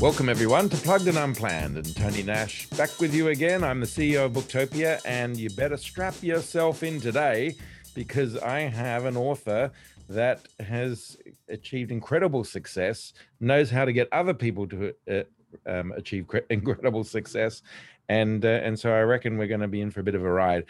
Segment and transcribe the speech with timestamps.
[0.00, 1.76] Welcome, everyone, to Plugged and Unplanned.
[1.76, 3.64] And Tony Nash back with you again.
[3.64, 7.56] I'm the CEO of Booktopia, and you better strap yourself in today
[7.96, 9.72] because I have an author
[10.08, 11.16] that has
[11.48, 15.22] achieved incredible success, knows how to get other people to uh,
[15.66, 17.62] um, achieve incredible success.
[18.08, 20.24] And, uh, and so I reckon we're going to be in for a bit of
[20.24, 20.66] a ride.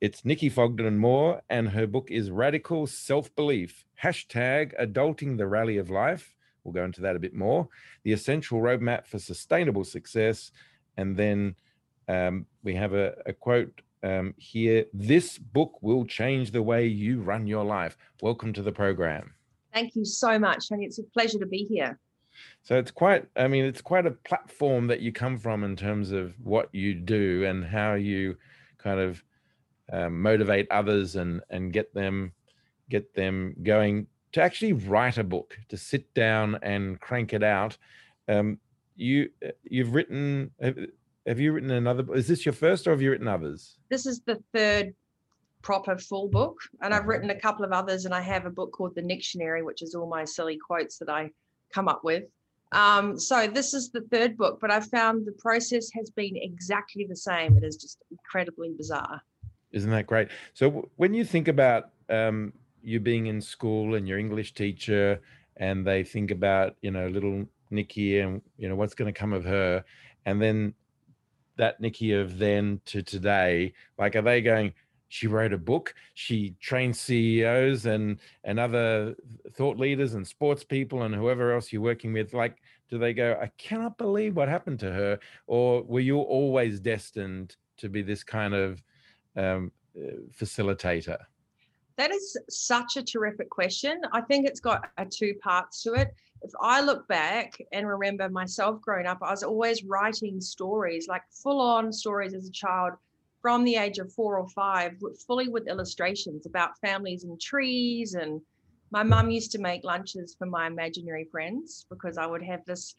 [0.00, 5.78] It's Nikki Fogden Moore, and her book is Radical Self Belief hashtag Adulting the Rally
[5.78, 6.36] of Life
[6.68, 7.66] We'll go into that a bit more.
[8.04, 10.52] The essential roadmap for sustainable success.
[10.98, 11.56] And then
[12.08, 17.22] um, we have a, a quote um, here This book will change the way you
[17.22, 17.96] run your life.
[18.20, 19.32] Welcome to the program.
[19.72, 20.84] Thank you so much, Tony.
[20.84, 21.98] It's a pleasure to be here.
[22.62, 26.12] So it's quite, I mean, it's quite a platform that you come from in terms
[26.12, 28.36] of what you do and how you
[28.76, 29.24] kind of
[29.90, 32.32] um, motivate others and and get them
[32.90, 37.76] get them going to actually write a book, to sit down and crank it out.
[38.28, 38.58] Um,
[38.96, 40.50] you uh, you've written.
[40.60, 40.78] Have,
[41.26, 42.14] have you written another?
[42.14, 43.78] Is this your first, or have you written others?
[43.90, 44.94] This is the third
[45.62, 48.72] proper full book, and I've written a couple of others, and I have a book
[48.72, 51.30] called The Dictionary, which is all my silly quotes that I
[51.72, 52.24] come up with.
[52.72, 57.06] Um, so this is the third book, but I found the process has been exactly
[57.08, 57.56] the same.
[57.56, 59.22] It is just incredibly bizarre.
[59.72, 60.28] Isn't that great?
[60.54, 62.52] So when you think about um,
[62.88, 65.20] you being in school and your English teacher,
[65.58, 69.32] and they think about you know little Nikki and you know what's going to come
[69.32, 69.84] of her,
[70.24, 70.74] and then
[71.56, 74.72] that Nikki of then to today, like are they going?
[75.10, 75.94] She wrote a book.
[76.14, 79.14] She trained CEOs and and other
[79.54, 82.32] thought leaders and sports people and whoever else you're working with.
[82.34, 82.56] Like,
[82.90, 83.38] do they go?
[83.40, 85.18] I cannot believe what happened to her.
[85.46, 88.82] Or were you always destined to be this kind of
[89.36, 89.72] um,
[90.38, 91.18] facilitator?
[91.98, 94.00] That is such a terrific question.
[94.12, 96.14] I think it's got a two parts to it.
[96.42, 101.22] If I look back and remember myself growing up, I was always writing stories, like
[101.42, 102.92] full on stories as a child
[103.42, 104.92] from the age of four or five,
[105.26, 108.14] fully with illustrations about families and trees.
[108.14, 108.40] And
[108.92, 112.94] my mum used to make lunches for my imaginary friends because I would have this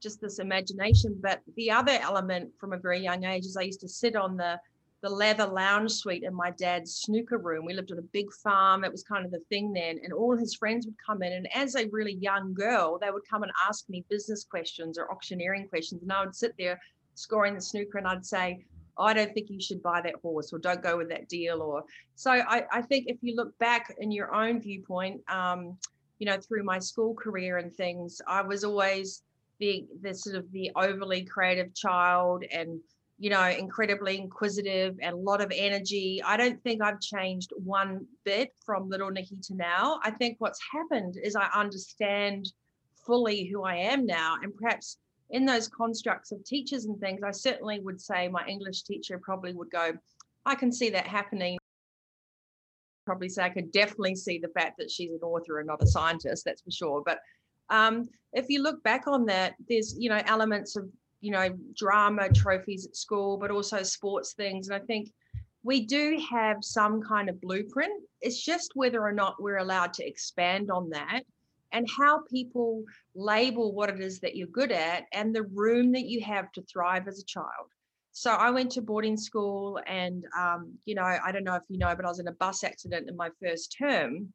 [0.00, 1.16] just this imagination.
[1.22, 4.36] But the other element from a very young age is I used to sit on
[4.36, 4.58] the
[5.02, 7.64] the leather lounge suite in my dad's snooker room.
[7.64, 8.84] We lived on a big farm.
[8.84, 9.98] It was kind of the thing then.
[10.02, 11.32] And all his friends would come in.
[11.32, 15.10] And as a really young girl, they would come and ask me business questions or
[15.10, 16.02] auctioneering questions.
[16.02, 16.78] And I would sit there
[17.14, 18.64] scoring the snooker and I'd say,
[18.98, 21.62] I don't think you should buy that horse or don't go with that deal.
[21.62, 21.84] Or
[22.14, 25.78] so I, I think if you look back in your own viewpoint, um,
[26.18, 29.22] you know, through my school career and things, I was always
[29.58, 32.80] the the sort of the overly creative child and
[33.20, 36.22] you know, incredibly inquisitive and a lot of energy.
[36.24, 40.00] I don't think I've changed one bit from little Nikki to now.
[40.02, 42.50] I think what's happened is I understand
[43.06, 44.36] fully who I am now.
[44.42, 44.96] And perhaps
[45.28, 49.52] in those constructs of teachers and things, I certainly would say my English teacher probably
[49.52, 49.92] would go,
[50.46, 51.58] I can see that happening.
[53.04, 55.86] Probably say I could definitely see the fact that she's an author and not a
[55.86, 57.02] scientist, that's for sure.
[57.04, 57.18] But
[57.68, 60.88] um, if you look back on that, there's you know elements of
[61.20, 64.68] you know, drama trophies at school, but also sports things.
[64.68, 65.12] And I think
[65.62, 68.02] we do have some kind of blueprint.
[68.20, 71.22] It's just whether or not we're allowed to expand on that
[71.72, 76.06] and how people label what it is that you're good at and the room that
[76.06, 77.68] you have to thrive as a child.
[78.12, 81.78] So I went to boarding school and, um, you know, I don't know if you
[81.78, 84.32] know, but I was in a bus accident in my first term.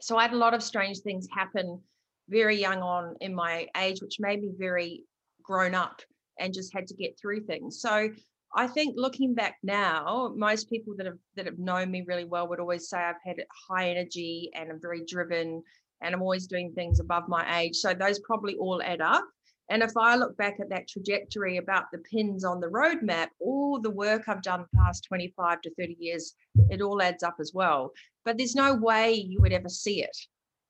[0.00, 1.80] So I had a lot of strange things happen
[2.28, 5.04] very young on in my age, which made me very
[5.42, 6.02] grown up
[6.38, 7.80] and just had to get through things.
[7.80, 8.10] So
[8.54, 12.48] I think looking back now, most people that have that have known me really well
[12.48, 13.36] would always say I've had
[13.68, 15.62] high energy and I'm very driven
[16.02, 17.76] and I'm always doing things above my age.
[17.76, 19.24] So those probably all add up.
[19.68, 23.80] And if I look back at that trajectory about the pins on the roadmap, all
[23.80, 26.34] the work I've done the past 25 to 30 years,
[26.70, 27.90] it all adds up as well.
[28.24, 30.16] But there's no way you would ever see it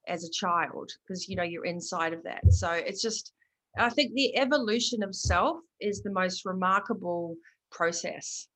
[0.07, 2.41] as a child because you know you're inside of that.
[2.49, 3.33] So it's just
[3.77, 7.35] I think the evolution of self is the most remarkable
[7.71, 8.47] process.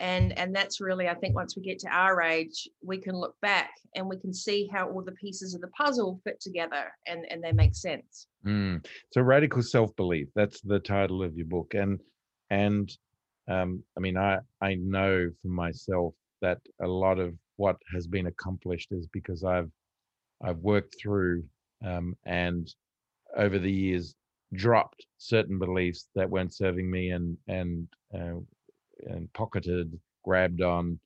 [0.00, 3.36] And, and that's really, I think, once we get to our age, we can look
[3.40, 7.24] back and we can see how all the pieces of the puzzle fit together and,
[7.30, 8.26] and they make sense.
[8.44, 8.84] Mm.
[9.12, 10.28] So, radical self belief.
[10.34, 11.74] That's the title of your book.
[11.74, 12.00] And
[12.50, 12.90] and
[13.48, 18.26] um, I mean, I I know for myself that a lot of what has been
[18.26, 19.70] accomplished is because I've
[20.42, 21.44] I've worked through
[21.84, 22.72] um, and
[23.36, 24.14] over the years
[24.54, 28.40] dropped certain beliefs that weren't serving me and and uh,
[29.06, 30.98] and pocketed, grabbed on,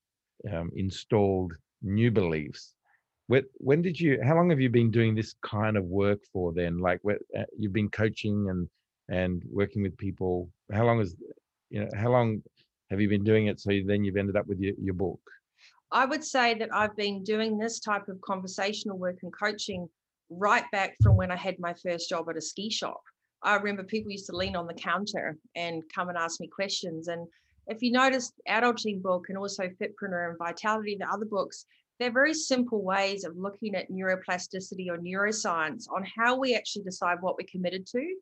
[0.52, 2.74] um, installed new beliefs.
[3.28, 4.20] When, did you?
[4.22, 6.52] How long have you been doing this kind of work for?
[6.52, 8.68] Then, like, uh, you've been coaching and
[9.08, 10.48] and working with people.
[10.72, 11.16] How long is
[11.70, 12.42] you know how long
[12.90, 13.58] have you been doing it?
[13.58, 15.20] So then you've ended up with your, your book.
[15.90, 19.88] I would say that I've been doing this type of conversational work and coaching
[20.30, 23.00] right back from when I had my first job at a ski shop.
[23.42, 27.08] I remember people used to lean on the counter and come and ask me questions.
[27.08, 27.26] And
[27.66, 31.66] if you notice, Adulting book and also Fitpreneur and Vitality, the other books,
[31.98, 37.20] they're very simple ways of looking at neuroplasticity or neuroscience on how we actually decide
[37.20, 38.16] what we're committed to.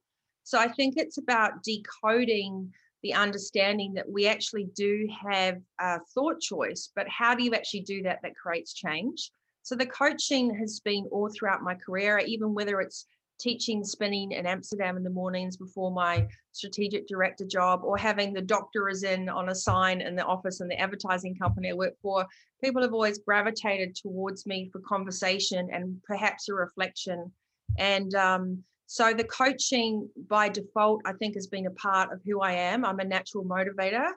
[0.44, 2.72] So I think it's about decoding
[3.02, 7.81] the understanding that we actually do have a thought choice, but how do you actually
[7.81, 9.31] do that that creates change?
[9.62, 13.06] So the coaching has been all throughout my career, even whether it's
[13.38, 18.40] teaching spinning in Amsterdam in the mornings before my strategic director job, or having the
[18.40, 21.94] doctor is in on a sign in the office in the advertising company I work
[22.00, 22.26] for.
[22.62, 27.31] People have always gravitated towards me for conversation and perhaps a reflection.
[27.78, 32.40] And um, so the coaching by default, I think, has been a part of who
[32.40, 32.84] I am.
[32.84, 34.08] I'm a natural motivator.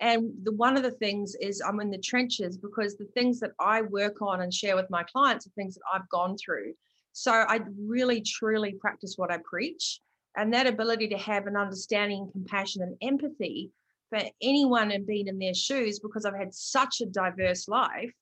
[0.00, 3.52] And the one of the things is I'm in the trenches because the things that
[3.60, 6.74] I work on and share with my clients are things that I've gone through.
[7.14, 10.00] So I really truly practice what I preach.
[10.36, 13.70] And that ability to have an understanding, compassion, and empathy
[14.10, 18.12] for anyone and being in their shoes because I've had such a diverse life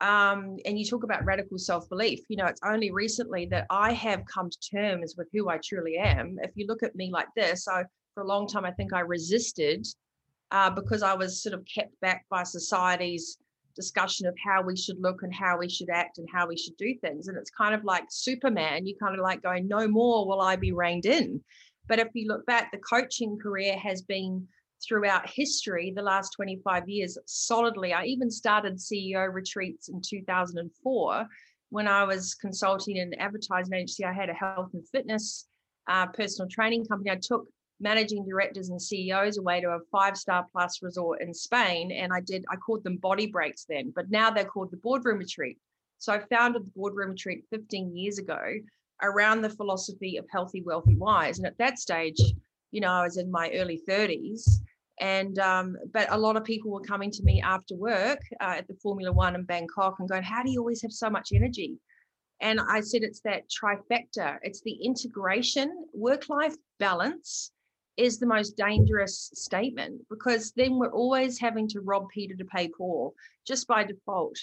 [0.00, 4.22] um, and you talk about radical self-belief you know it's only recently that i have
[4.32, 7.66] come to terms with who i truly am if you look at me like this
[7.66, 7.84] i
[8.14, 9.86] for a long time i think i resisted
[10.50, 13.38] uh, because i was sort of kept back by society's
[13.78, 16.76] discussion of how we should look and how we should act and how we should
[16.76, 20.26] do things and it's kind of like superman you kind of like going no more
[20.26, 21.40] will i be reined in
[21.86, 24.46] but if you look back the coaching career has been
[24.86, 27.92] throughout history, the last 25 years, solidly.
[27.92, 31.26] I even started CEO retreats in 2004
[31.70, 34.04] when I was consulting in an advertising agency.
[34.04, 35.46] I had a health and fitness
[35.88, 37.10] uh, personal training company.
[37.10, 37.46] I took
[37.80, 41.92] managing directors and CEOs away to a five star plus resort in Spain.
[41.92, 45.18] And I did, I called them body breaks then, but now they're called the boardroom
[45.18, 45.58] retreat.
[45.98, 48.40] So I founded the boardroom retreat 15 years ago
[49.02, 51.38] around the philosophy of healthy, wealthy, wise.
[51.38, 52.20] And at that stage,
[52.72, 54.60] you know, I was in my early 30s
[55.00, 58.68] and um, but a lot of people were coming to me after work uh, at
[58.68, 61.78] the Formula One in Bangkok and going, "How do you always have so much energy?"
[62.40, 64.38] And I said, "It's that trifecta.
[64.42, 67.52] It's the integration, work-life balance."
[67.98, 72.68] Is the most dangerous statement because then we're always having to rob Peter to pay
[72.68, 73.14] Paul
[73.44, 74.38] just by default.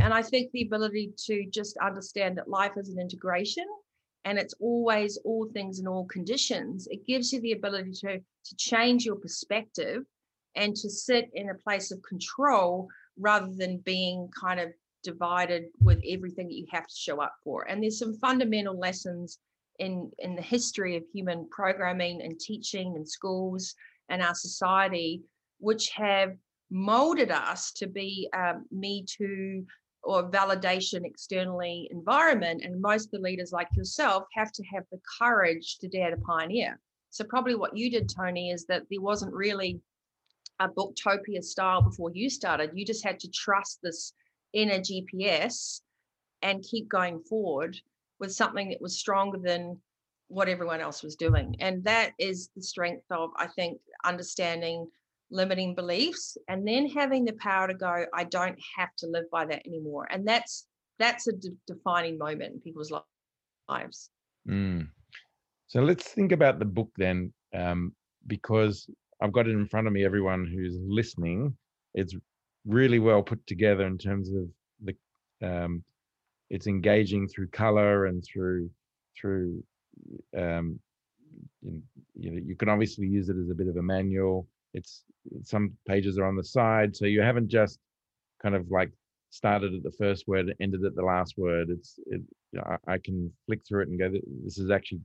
[0.00, 3.64] And I think the ability to just understand that life is an integration
[4.26, 8.56] and it's always all things in all conditions, it gives you the ability to, to
[8.56, 10.04] change your perspective
[10.54, 12.88] and to sit in a place of control
[13.18, 14.70] rather than being kind of
[15.02, 17.62] divided with everything that you have to show up for.
[17.62, 19.38] And there's some fundamental lessons
[19.78, 23.74] in, in the history of human programming and teaching and schools
[24.08, 25.22] and our society,
[25.58, 26.36] which have
[26.70, 28.28] molded us to be
[28.70, 29.64] me too
[30.02, 32.62] or validation externally environment.
[32.64, 36.16] And most of the leaders like yourself have to have the courage to dare to
[36.16, 36.78] pioneer.
[37.10, 39.80] So probably what you did, Tony, is that there wasn't really
[40.60, 42.70] a booktopia style before you started.
[42.74, 44.12] You just had to trust this
[44.52, 45.80] inner GPS
[46.42, 47.76] and keep going forward
[48.20, 49.76] with something that was stronger than
[50.28, 51.56] what everyone else was doing.
[51.60, 54.88] And that is the strength of, I think, understanding
[55.30, 59.44] limiting beliefs and then having the power to go i don't have to live by
[59.44, 60.66] that anymore and that's
[60.98, 62.92] that's a de- defining moment in people's
[63.68, 64.10] lives
[64.48, 64.88] mm.
[65.66, 67.92] so let's think about the book then um,
[68.26, 68.88] because
[69.22, 71.54] i've got it in front of me everyone who's listening
[71.94, 72.14] it's
[72.66, 74.48] really well put together in terms of
[74.82, 75.84] the um,
[76.50, 78.70] it's engaging through color and through
[79.18, 79.62] through
[80.36, 80.78] um,
[81.62, 84.46] you, know, you can obviously use it as a bit of a manual.
[84.74, 85.04] It's
[85.42, 87.78] some pages are on the side so you haven't just
[88.42, 88.90] kind of like
[89.30, 91.68] started at the first word ended at the last word.
[91.70, 92.22] It's it,
[92.64, 94.10] I, I can flick through it and go
[94.44, 95.00] this is actually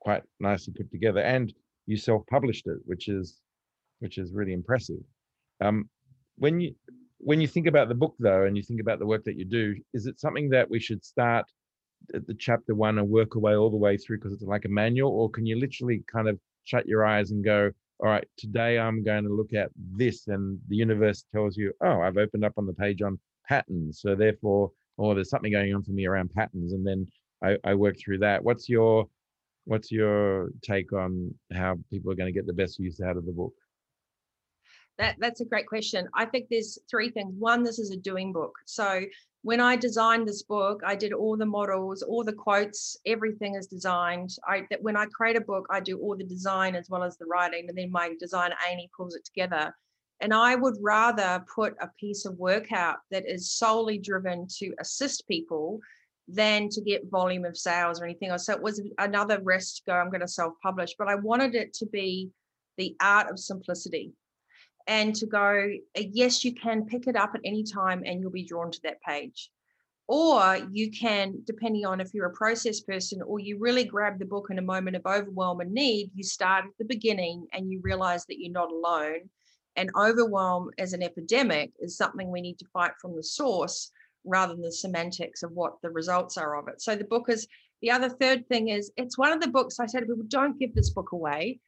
[0.00, 1.52] quite nicely put together and
[1.86, 3.40] you self-published it which is
[4.00, 4.98] which is really impressive.
[5.60, 5.88] Um,
[6.36, 6.74] when you
[7.24, 9.44] when you think about the book though and you think about the work that you
[9.44, 11.46] do is it something that we should start
[12.14, 14.68] at the chapter one and work away all the way through because it's like a
[14.68, 18.78] manual or can you literally kind of shut your eyes and go all right, today
[18.78, 22.54] I'm going to look at this, and the universe tells you, oh, I've opened up
[22.56, 24.00] on the page on patterns.
[24.00, 27.06] So therefore, or oh, there's something going on for me around patterns, and then
[27.42, 28.42] I, I work through that.
[28.42, 29.08] What's your
[29.66, 33.24] what's your take on how people are going to get the best use out of
[33.26, 33.54] the book?
[34.98, 36.08] That that's a great question.
[36.14, 37.34] I think there's three things.
[37.38, 38.52] One, this is a doing book.
[38.64, 39.02] So
[39.42, 43.66] when I designed this book, I did all the models, all the quotes, everything is
[43.66, 44.30] designed.
[44.48, 47.16] I that when I create a book, I do all the design as well as
[47.16, 49.74] the writing, and then my designer Amy pulls it together.
[50.20, 54.72] And I would rather put a piece of work out that is solely driven to
[54.80, 55.80] assist people
[56.28, 58.46] than to get volume of sales or anything else.
[58.46, 61.54] So it was another risk to go, I'm going to self publish, but I wanted
[61.54, 62.30] it to be
[62.78, 64.12] the art of simplicity
[64.86, 68.30] and to go, uh, yes, you can pick it up at any time and you'll
[68.30, 69.50] be drawn to that page.
[70.06, 74.26] Or you can, depending on if you're a process person or you really grab the
[74.26, 77.80] book in a moment of overwhelm and need, you start at the beginning and you
[77.82, 79.30] realize that you're not alone.
[79.76, 83.90] And overwhelm as an epidemic is something we need to fight from the source
[84.24, 86.82] rather than the semantics of what the results are of it.
[86.82, 87.48] So the book is
[87.80, 90.58] the other third thing is it's one of the books I said to people, don't
[90.58, 91.60] give this book away.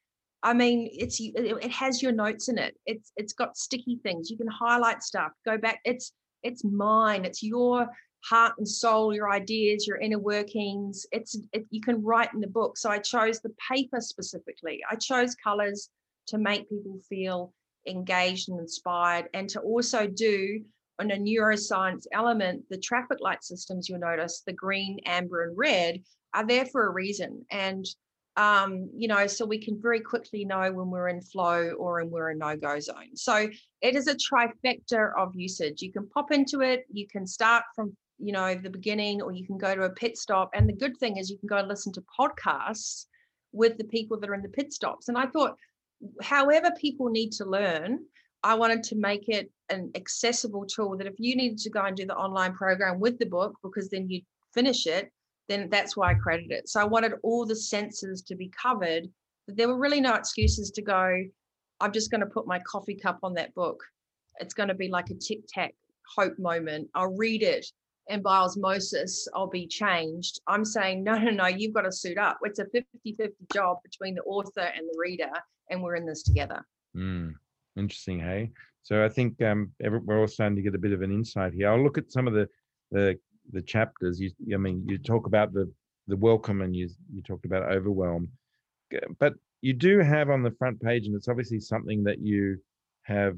[0.46, 2.76] I mean, it's it has your notes in it.
[2.86, 4.30] It's it's got sticky things.
[4.30, 5.32] You can highlight stuff.
[5.44, 5.80] Go back.
[5.84, 6.12] It's
[6.44, 7.24] it's mine.
[7.24, 7.88] It's your
[8.24, 11.04] heart and soul, your ideas, your inner workings.
[11.10, 12.78] It's it, you can write in the book.
[12.78, 14.80] So I chose the paper specifically.
[14.88, 15.90] I chose colors
[16.28, 17.52] to make people feel
[17.88, 20.60] engaged and inspired, and to also do
[21.00, 26.00] on a neuroscience element, the traffic light systems you'll notice, the green, amber, and red,
[26.34, 27.44] are there for a reason.
[27.50, 27.84] And
[28.36, 32.10] um, you know, so we can very quickly know when we're in flow or when
[32.10, 33.14] we're in no-go zone.
[33.14, 33.48] So
[33.80, 35.80] it is a trifecta of usage.
[35.80, 39.46] You can pop into it, you can start from you know the beginning, or you
[39.46, 40.50] can go to a pit stop.
[40.54, 43.06] And the good thing is you can go and listen to podcasts
[43.52, 45.08] with the people that are in the pit stops.
[45.08, 45.56] And I thought,
[46.22, 48.00] however people need to learn,
[48.42, 51.96] I wanted to make it an accessible tool that if you needed to go and
[51.96, 54.20] do the online program with the book, because then you
[54.54, 55.10] finish it,
[55.48, 56.68] then that's why I created it.
[56.68, 59.08] So I wanted all the senses to be covered.
[59.46, 61.22] But there were really no excuses to go,
[61.80, 63.82] I'm just going to put my coffee cup on that book.
[64.40, 65.74] It's going to be like a tic tac
[66.16, 66.88] hope moment.
[66.94, 67.66] I'll read it
[68.08, 70.40] and by osmosis, I'll be changed.
[70.46, 72.38] I'm saying, no, no, no, you've got to suit up.
[72.42, 75.30] It's a 50 50 job between the author and the reader,
[75.70, 76.64] and we're in this together.
[76.96, 77.34] Mm,
[77.76, 78.52] interesting, hey?
[78.82, 81.68] So I think um, we're all starting to get a bit of an insight here.
[81.68, 82.48] I'll look at some of the
[82.92, 83.18] the
[83.52, 84.20] the chapters.
[84.20, 85.70] You, I mean, you talk about the
[86.08, 88.28] the welcome, and you you talked about overwhelm,
[89.18, 92.58] but you do have on the front page, and it's obviously something that you
[93.02, 93.36] have,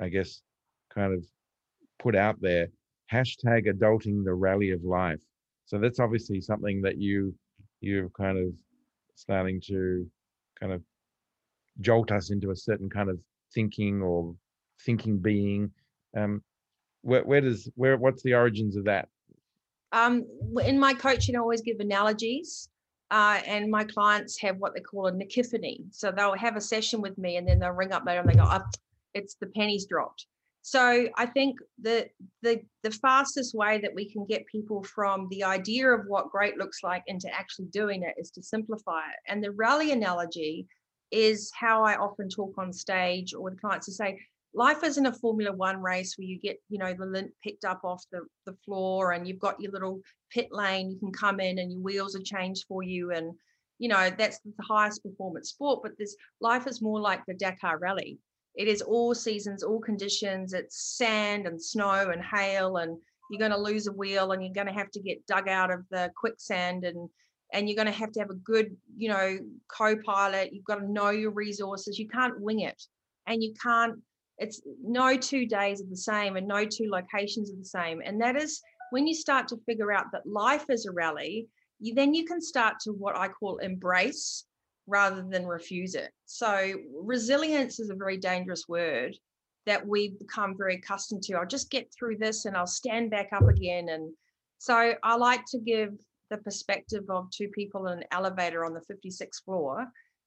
[0.00, 0.42] I guess,
[0.94, 1.24] kind of
[1.98, 2.68] put out there.
[3.12, 5.20] Hashtag adulting the rally of life.
[5.66, 7.34] So that's obviously something that you
[7.80, 8.52] you're kind of
[9.14, 10.08] starting to
[10.58, 10.82] kind of
[11.80, 13.18] jolt us into a certain kind of
[13.54, 14.34] thinking or
[14.84, 15.70] thinking being.
[16.16, 16.42] Um,
[17.06, 19.08] where, where does where what's the origins of that?
[19.92, 20.26] Um
[20.64, 22.68] in my coaching i always give analogies
[23.12, 27.00] uh, and my clients have what they call a nikiphany so they'll have a session
[27.00, 28.64] with me and then they'll ring up later and they go oh,
[29.14, 30.26] it's the pennies dropped.
[30.62, 32.08] So i think the
[32.42, 36.58] the the fastest way that we can get people from the idea of what great
[36.58, 39.20] looks like into actually doing it is to simplify it.
[39.28, 40.66] And the rally analogy
[41.12, 44.18] is how i often talk on stage or with clients to say
[44.56, 47.82] life isn't a Formula One race where you get, you know, the lint picked up
[47.84, 50.00] off the, the floor and you've got your little
[50.32, 53.12] pit lane, you can come in and your wheels are changed for you.
[53.12, 53.34] And,
[53.78, 55.80] you know, that's the highest performance sport.
[55.82, 58.18] But this life is more like the Dakar Rally.
[58.54, 60.54] It is all seasons, all conditions.
[60.54, 62.96] It's sand and snow and hail, and
[63.30, 65.70] you're going to lose a wheel and you're going to have to get dug out
[65.70, 67.10] of the quicksand and
[67.52, 70.52] and you're going to have to have a good, you know, co-pilot.
[70.52, 71.96] You've got to know your resources.
[71.96, 72.82] You can't wing it,
[73.26, 74.00] and you can't
[74.38, 78.02] it's no two days are the same and no two locations are the same.
[78.04, 81.48] And that is when you start to figure out that life is a rally,
[81.80, 84.44] you then you can start to what I call embrace
[84.86, 86.10] rather than refuse it.
[86.26, 89.16] So resilience is a very dangerous word
[89.66, 91.34] that we've become very accustomed to.
[91.34, 93.88] I'll just get through this and I'll stand back up again.
[93.88, 94.12] And
[94.58, 95.90] so I like to give
[96.30, 99.86] the perspective of two people in an elevator on the 56th floor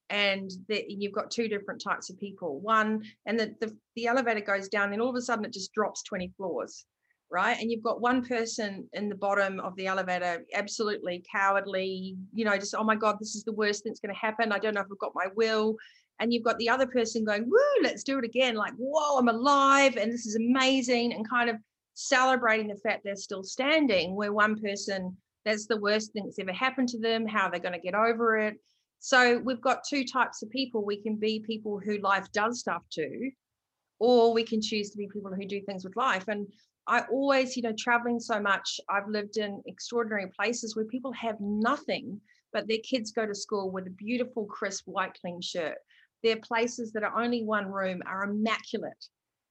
[0.09, 2.59] and you've got two different types of people.
[2.59, 5.73] One and the, the, the elevator goes down and all of a sudden it just
[5.73, 6.85] drops 20 floors
[7.31, 7.57] right?
[7.59, 12.57] And you've got one person in the bottom of the elevator absolutely cowardly you know
[12.57, 14.51] just oh my god this is the worst thing that's going to happen.
[14.51, 15.75] I don't know if i've got my will.
[16.19, 19.29] And you've got the other person going woo let's do it again like whoa i'm
[19.29, 21.55] alive and this is amazing and kind of
[21.93, 26.51] celebrating the fact they're still standing where one person that's the worst thing that's ever
[26.51, 28.55] happened to them how are they're going to get over it
[28.99, 30.83] so we've got two types of people.
[30.83, 33.31] We can be people who life does stuff to,
[33.99, 36.27] or we can choose to be people who do things with life.
[36.27, 36.47] And
[36.87, 41.37] I always, you know, traveling so much, I've lived in extraordinary places where people have
[41.39, 42.19] nothing,
[42.51, 45.77] but their kids go to school with a beautiful, crisp, white, clean shirt.
[46.23, 49.05] Their places that are only one room are immaculate.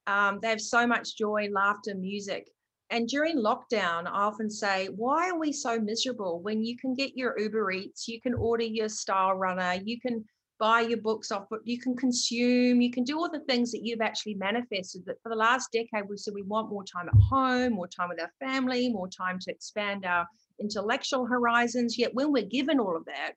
[0.06, 2.48] Um, they have so much joy, laughter, music.
[2.90, 7.16] And during lockdown, I often say, why are we so miserable when you can get
[7.16, 10.24] your Uber Eats, you can order your Style Runner, you can
[10.58, 14.00] buy your books off, you can consume, you can do all the things that you've
[14.00, 15.04] actually manifested.
[15.04, 18.08] That for the last decade, we said we want more time at home, more time
[18.08, 20.26] with our family, more time to expand our
[20.58, 21.98] intellectual horizons.
[21.98, 23.32] Yet when we're given all of that,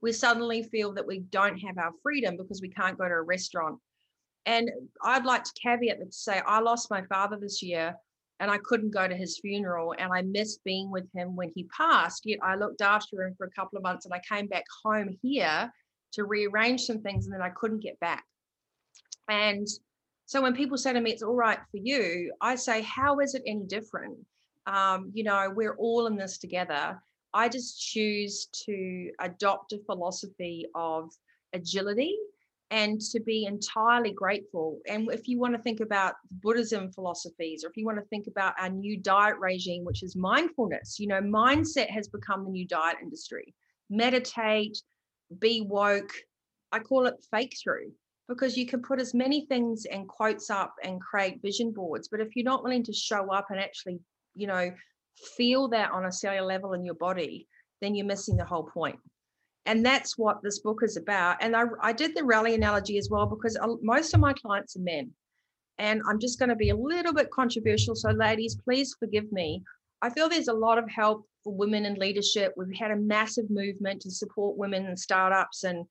[0.00, 3.22] we suddenly feel that we don't have our freedom because we can't go to a
[3.22, 3.78] restaurant.
[4.46, 4.70] And
[5.02, 7.94] I'd like to caveat that to say I lost my father this year
[8.40, 11.68] and I couldn't go to his funeral and I missed being with him when he
[11.76, 12.22] passed.
[12.24, 15.16] Yet I looked after him for a couple of months and I came back home
[15.22, 15.72] here
[16.12, 18.24] to rearrange some things and then I couldn't get back.
[19.28, 19.66] And
[20.26, 23.34] so when people say to me, it's all right for you, I say, how is
[23.34, 24.18] it any different?
[24.66, 27.00] Um, you know, we're all in this together.
[27.34, 31.10] I just choose to adopt a philosophy of
[31.52, 32.16] agility
[32.72, 34.80] and to be entirely grateful.
[34.88, 38.28] And if you want to think about Buddhism philosophies, or if you want to think
[38.28, 42.66] about our new diet regime, which is mindfulness, you know, mindset has become the new
[42.66, 43.54] diet industry.
[43.90, 44.78] Meditate,
[45.38, 46.14] be woke.
[46.72, 47.92] I call it fake through
[48.26, 52.08] because you can put as many things and quotes up and create vision boards.
[52.08, 54.00] But if you're not willing to show up and actually,
[54.34, 54.72] you know,
[55.36, 57.46] feel that on a cellular level in your body,
[57.82, 58.98] then you're missing the whole point
[59.66, 61.36] and that's what this book is about.
[61.40, 64.80] And i, I did the rally analogy as well because most of my clients are
[64.80, 65.10] men.
[65.78, 69.62] And i'm just going to be a little bit controversial so ladies please forgive me.
[70.02, 72.52] I feel there's a lot of help for women in leadership.
[72.56, 75.86] We've had a massive movement to support women and startups and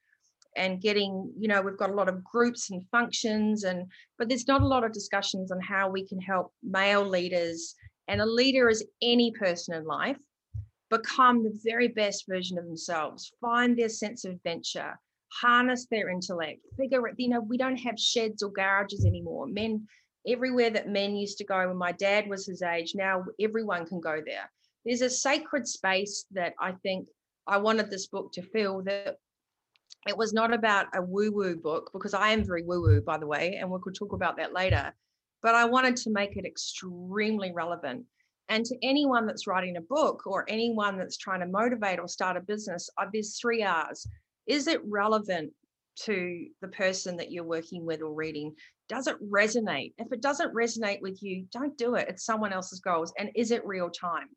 [0.57, 3.85] and getting you know we've got a lot of groups and functions and
[4.17, 7.75] but there's not a lot of discussions on how we can help male leaders
[8.07, 10.17] and a leader is any person in life
[10.91, 14.99] become the very best version of themselves, find their sense of adventure,
[15.41, 19.47] harness their intellect, figure it, you know, we don't have sheds or garages anymore.
[19.47, 19.87] Men,
[20.27, 24.01] everywhere that men used to go when my dad was his age, now everyone can
[24.01, 24.51] go there.
[24.85, 27.07] There's a sacred space that I think
[27.47, 29.15] I wanted this book to fill that
[30.07, 33.17] it was not about a woo woo book because I am very woo woo, by
[33.17, 34.93] the way, and we could talk about that later.
[35.41, 38.05] But I wanted to make it extremely relevant
[38.51, 42.35] and to anyone that's writing a book or anyone that's trying to motivate or start
[42.35, 44.05] a business, uh, there's three R's.
[44.45, 45.53] Is it relevant
[46.03, 48.53] to the person that you're working with or reading?
[48.89, 49.93] Does it resonate?
[49.97, 52.09] If it doesn't resonate with you, don't do it.
[52.09, 53.13] It's someone else's goals.
[53.17, 54.27] And is it real time?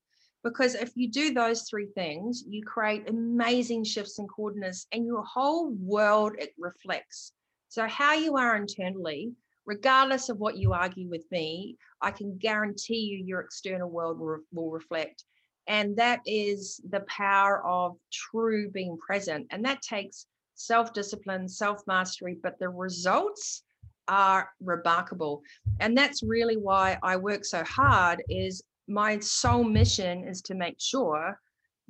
[0.44, 5.24] Because if you do those three things, you create amazing shifts and coordinates, and your
[5.24, 7.32] whole world it reflects.
[7.68, 9.32] So, how you are internally
[9.66, 14.38] regardless of what you argue with me, I can guarantee you your external world will,
[14.52, 15.24] will reflect.
[15.66, 19.46] And that is the power of true being present.
[19.50, 23.62] And that takes self discipline, self mastery, but the results
[24.06, 25.42] are remarkable.
[25.80, 30.76] And that's really why I work so hard is my sole mission is to make
[30.78, 31.40] sure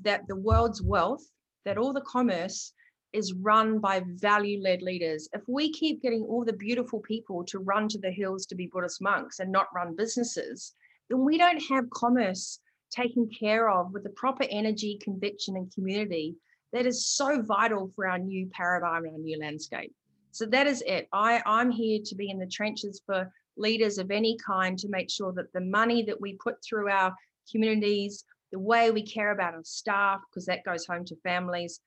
[0.03, 1.25] that the world's wealth,
[1.65, 2.73] that all the commerce
[3.15, 5.29] is run by value led leaders.
[5.33, 8.67] If we keep getting all the beautiful people to run to the hills to be
[8.67, 10.75] Buddhist monks and not run businesses,
[11.09, 12.59] then we don't have commerce
[12.91, 16.35] taken care of with the proper energy, conviction, and community
[16.73, 19.95] that is so vital for our new paradigm and our new landscape.
[20.33, 21.09] So that is it.
[21.13, 25.09] I, I'm here to be in the trenches for leaders of any kind to make
[25.09, 27.15] sure that the money that we put through our
[27.51, 31.81] communities, the way we care about our staff, because that goes home to families,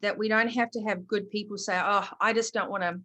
[0.00, 3.00] that, we don't have to have good people say, oh, I just don't want to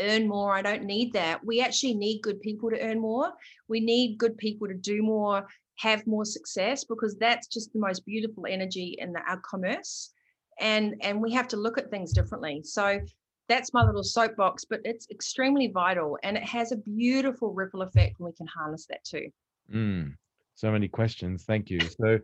[0.00, 0.54] earn more.
[0.54, 1.44] I don't need that.
[1.44, 3.32] We actually need good people to earn more.
[3.68, 5.46] We need good people to do more,
[5.78, 10.12] have more success, because that's just the most beautiful energy in the, our commerce.
[10.58, 12.62] And, and we have to look at things differently.
[12.64, 13.00] So
[13.48, 18.14] that's my little soapbox, but it's extremely vital and it has a beautiful ripple effect
[18.18, 19.28] when we can harness that too.
[19.74, 20.14] Mm,
[20.54, 21.44] so many questions.
[21.44, 21.80] Thank you.
[21.80, 22.20] So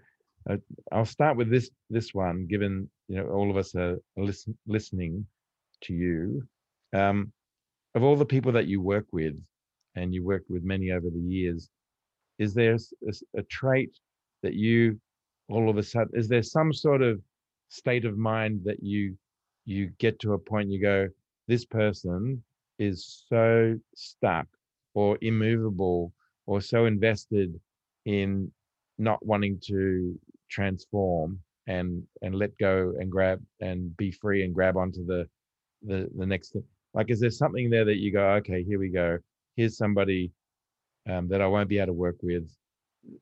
[0.48, 0.56] uh,
[0.92, 5.26] I'll start with this this one, given you know all of us are, listen, listening
[5.82, 6.42] to you.
[6.92, 7.32] Um,
[7.94, 9.36] of all the people that you work with,
[9.94, 11.68] and you worked with many over the years,
[12.38, 13.90] is there a, a trait
[14.42, 15.00] that you
[15.48, 17.20] all of a sudden is there some sort of
[17.68, 19.16] state of mind that you
[19.64, 21.08] you get to a point you go
[21.48, 22.42] this person
[22.78, 24.46] is so stuck
[24.94, 26.12] or immovable
[26.46, 27.58] or so invested
[28.04, 28.50] in
[28.98, 30.18] not wanting to
[30.50, 35.28] transform and and let go and grab and be free and grab onto the
[35.82, 36.64] the the next thing.
[36.94, 39.18] Like is there something there that you go okay here we go.
[39.56, 40.32] Here's somebody
[41.08, 42.50] um, that i won't be able to work with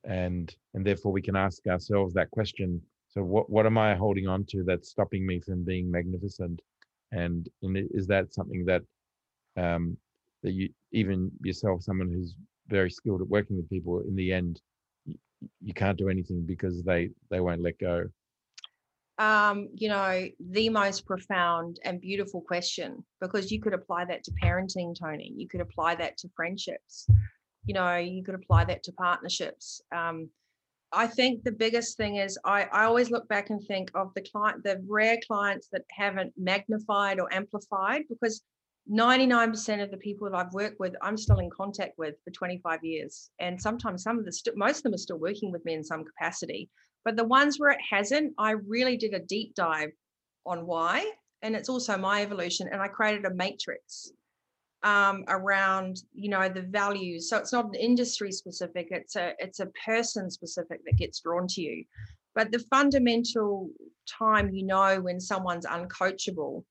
[0.05, 2.81] and and therefore we can ask ourselves that question
[3.15, 6.61] so what what am i holding on to that's stopping me from being magnificent?
[7.13, 8.83] And, and is that something that
[9.57, 9.97] um,
[10.43, 12.35] that you even yourself, someone who's
[12.67, 14.61] very skilled at working with people, in the end,
[15.61, 18.05] you, can't do anything because they they won't let go.
[19.19, 24.33] Um, you know, the most profound and beautiful question because you could apply that to
[24.43, 25.33] parenting, Tony.
[25.37, 27.07] You could apply that to friendships.
[27.65, 29.81] You know, you could apply that to partnerships.
[29.95, 30.29] Um,
[30.93, 34.23] I think the biggest thing is I, I always look back and think of the
[34.23, 38.43] client, the rare clients that haven't magnified or amplified because
[38.93, 42.85] 99% of the people that I've worked with, I'm still in contact with for 25
[42.85, 43.31] years.
[43.39, 45.85] And sometimes some of the, st- most of them are still working with me in
[45.85, 46.69] some capacity.
[47.05, 49.91] But the ones where it hasn't, I really did a deep dive
[50.45, 51.11] on why.
[51.43, 52.69] And it's also my evolution.
[52.71, 54.13] And I created a matrix
[54.83, 57.31] um, around, you know, the values.
[57.31, 61.47] So it's not an industry specific, it's a, it's a person specific that gets drawn
[61.49, 61.85] to you.
[62.35, 63.71] But the fundamental
[64.07, 66.65] time you know when someone's uncoachable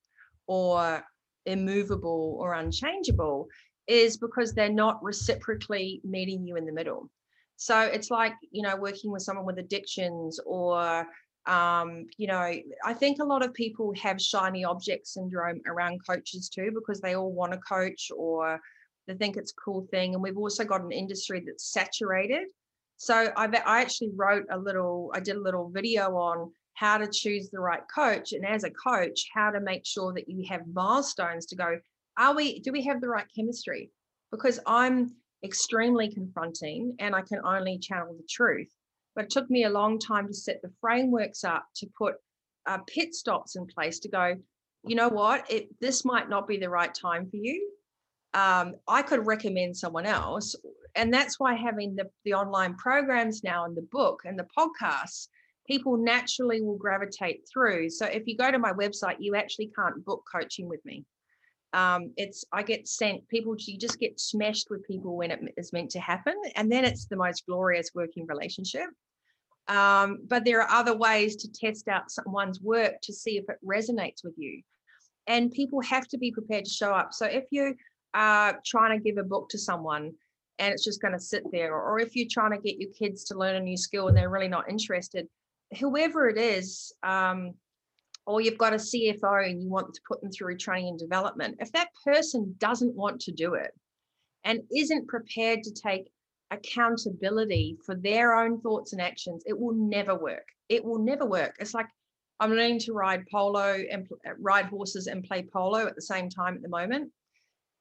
[0.45, 1.04] or
[1.45, 3.47] immovable or unchangeable
[3.88, 7.10] is because they're not reciprocally meeting you in the middle.
[7.58, 11.06] So it's like, you know, working with someone with addictions or,
[11.45, 12.53] um, you know,
[12.86, 17.15] I think a lot of people have shiny object syndrome around coaches too, because they
[17.15, 18.60] all want to coach or
[19.08, 20.13] they think it's a cool thing.
[20.13, 22.47] And we've also got an industry that's saturated.
[22.97, 27.07] So I, I actually wrote a little, I did a little video on how to
[27.07, 30.62] choose the right coach and as a coach how to make sure that you have
[30.73, 31.79] milestones to go
[32.17, 33.91] are we do we have the right chemistry?
[34.31, 38.71] Because i'm extremely confronting and i can only channel the truth.
[39.15, 42.15] But it took me a long time to set the frameworks up to put
[42.65, 44.36] uh, pit stops in place to go
[44.83, 45.49] you know what?
[45.49, 47.69] It this might not be the right time for you.
[48.33, 50.55] Um, i could recommend someone else.
[50.95, 55.27] And that's why having the, the online programs now and the book and the podcasts
[55.65, 57.89] people naturally will gravitate through.
[57.89, 61.06] So if you go to my website, you actually can't book coaching with me.
[61.73, 63.56] Um, it's I get sent people.
[63.58, 67.08] You just get smashed with people when it is meant to happen, and then it's
[67.08, 68.86] the most glorious working relationship.
[69.67, 73.58] Um, but there are other ways to test out someone's work to see if it
[73.65, 74.62] resonates with you.
[75.28, 77.13] And people have to be prepared to show up.
[77.13, 77.76] So if you
[78.13, 80.12] are trying to give a book to someone
[80.60, 83.23] and it's just going to sit there, or if you're trying to get your kids
[83.26, 85.28] to learn a new skill and they're really not interested,
[85.77, 87.53] whoever it is, um,
[88.25, 91.57] or you've got a CFO and you want to put them through training and development,
[91.59, 93.71] if that person doesn't want to do it
[94.43, 96.09] and isn't prepared to take
[96.51, 100.47] accountability for their own thoughts and actions, it will never work.
[100.69, 101.55] It will never work.
[101.59, 101.88] It's like
[102.39, 104.07] I'm learning to ride polo and
[104.39, 107.12] ride horses and play polo at the same time at the moment.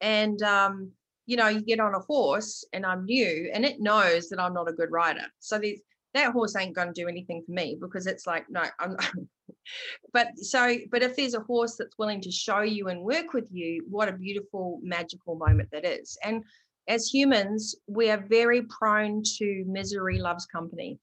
[0.00, 0.92] And um,
[1.26, 4.54] you know, you get on a horse and I'm new and it knows that I'm
[4.54, 5.26] not a good rider.
[5.38, 5.80] So these
[6.14, 8.96] that horse ain't going to do anything for me because it's like no i'm
[10.12, 13.46] but so but if there's a horse that's willing to show you and work with
[13.50, 16.16] you what a beautiful magical moment that is.
[16.22, 16.44] And
[16.88, 20.98] as humans we are very prone to misery loves company.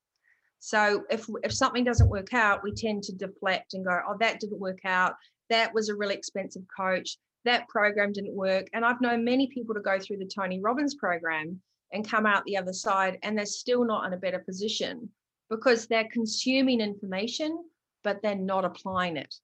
[0.60, 4.39] So if if something doesn't work out we tend to deflect and go oh that
[4.39, 5.13] didn't work out.
[5.50, 7.17] That was a really expensive coach.
[7.45, 8.67] That program didn't work.
[8.74, 12.43] And i've known many people to go through the tony robbins program and come out
[12.45, 15.10] the other side and they're still not in a better position
[15.49, 17.58] because they're consuming information
[18.04, 19.36] but they're not applying it.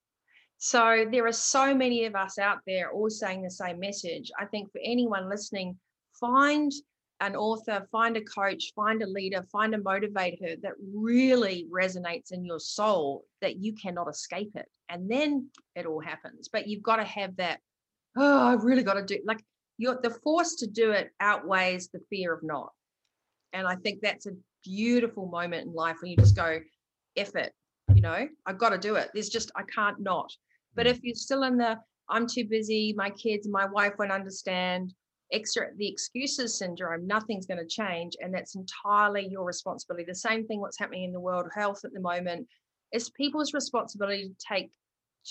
[0.57, 4.31] So there are so many of us out there all saying the same message.
[4.39, 5.77] I think for anyone listening
[6.19, 6.71] find
[7.21, 12.43] an author find a coach find a leader find a motivator that really resonates in
[12.43, 16.49] your soul that you cannot escape it and then it all happens.
[16.51, 17.59] But you've got to have that
[18.17, 19.41] oh i've really got to do like
[19.77, 22.71] you're the force to do it outweighs the fear of not.
[23.53, 24.31] And i think that's a
[24.63, 26.59] beautiful moment in life when you just go
[27.15, 27.53] F it
[27.93, 28.27] you know?
[28.45, 29.09] I've got to do it.
[29.13, 30.31] There's just i can't not.
[30.75, 30.91] But mm.
[30.91, 34.93] if you're still in the i'm too busy my kids my wife won't understand
[35.33, 40.05] extra the excuses syndrome nothing's going to change and that's entirely your responsibility.
[40.07, 42.47] The same thing what's happening in the world health at the moment.
[42.91, 44.71] Is people's responsibility to take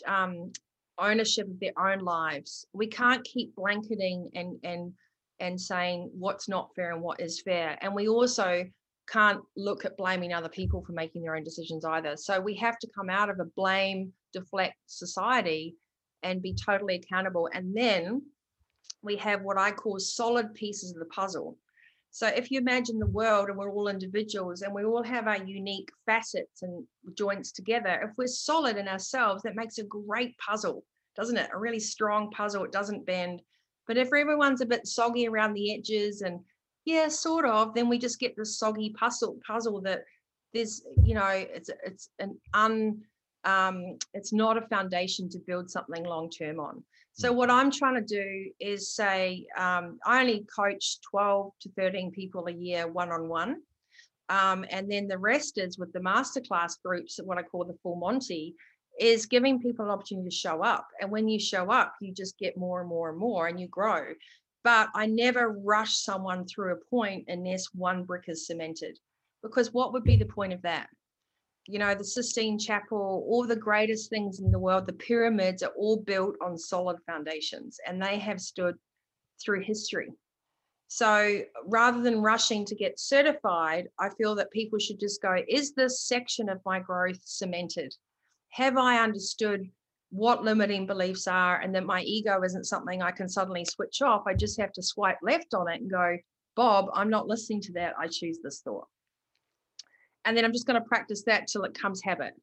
[0.07, 0.52] um,
[0.98, 2.66] ownership of their own lives.
[2.72, 4.92] We can't keep blanketing and and
[5.40, 7.76] and saying what's not fair and what is fair.
[7.80, 8.64] And we also
[9.09, 12.16] can't look at blaming other people for making their own decisions either.
[12.16, 15.76] So we have to come out of a blame deflect society
[16.22, 17.48] and be totally accountable.
[17.52, 18.22] And then
[19.02, 21.59] we have what I call solid pieces of the puzzle.
[22.14, 25.42] So if you imagine the world and we're all individuals and we all have our
[25.42, 30.85] unique facets and joints together, if we're solid in ourselves, that makes a great puzzle,
[31.16, 31.50] doesn't it?
[31.53, 32.62] A really strong puzzle.
[32.62, 33.42] It doesn't bend.
[33.88, 36.38] But if everyone's a bit soggy around the edges and
[36.85, 40.05] yeah, sort of, then we just get this soggy puzzle puzzle that
[40.53, 43.03] there's, you know, it's it's an un
[43.44, 46.83] um, it's not a foundation to build something long term on.
[47.16, 52.11] So what I'm trying to do is say um, I only coach 12 to 13
[52.11, 53.62] people a year one on one.
[54.28, 58.57] and then the rest is with the masterclass groups, what I call the full Monty,
[58.98, 60.88] is giving people an opportunity to show up.
[61.00, 63.68] And when you show up, you just get more and more and more and you
[63.68, 64.07] grow.
[64.64, 68.98] But I never rush someone through a point unless one brick is cemented.
[69.42, 70.88] Because what would be the point of that?
[71.66, 75.72] You know, the Sistine Chapel, all the greatest things in the world, the pyramids are
[75.77, 78.77] all built on solid foundations and they have stood
[79.42, 80.12] through history.
[80.88, 85.72] So rather than rushing to get certified, I feel that people should just go, is
[85.72, 87.94] this section of my growth cemented?
[88.55, 89.68] have I understood
[90.11, 94.22] what limiting beliefs are and that my ego isn't something I can suddenly switch off?
[94.29, 96.16] I just have to swipe left on it and go,
[96.55, 97.94] Bob, I'm not listening to that.
[97.98, 98.87] I choose this thought.
[100.25, 102.35] And then I'm just going to practice that till it comes habit.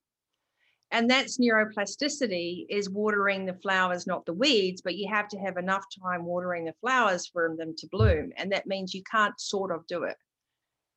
[0.91, 5.57] And that's neuroplasticity is watering the flowers, not the weeds, but you have to have
[5.57, 8.31] enough time watering the flowers for them to bloom.
[8.35, 10.17] And that means you can't sort of do it.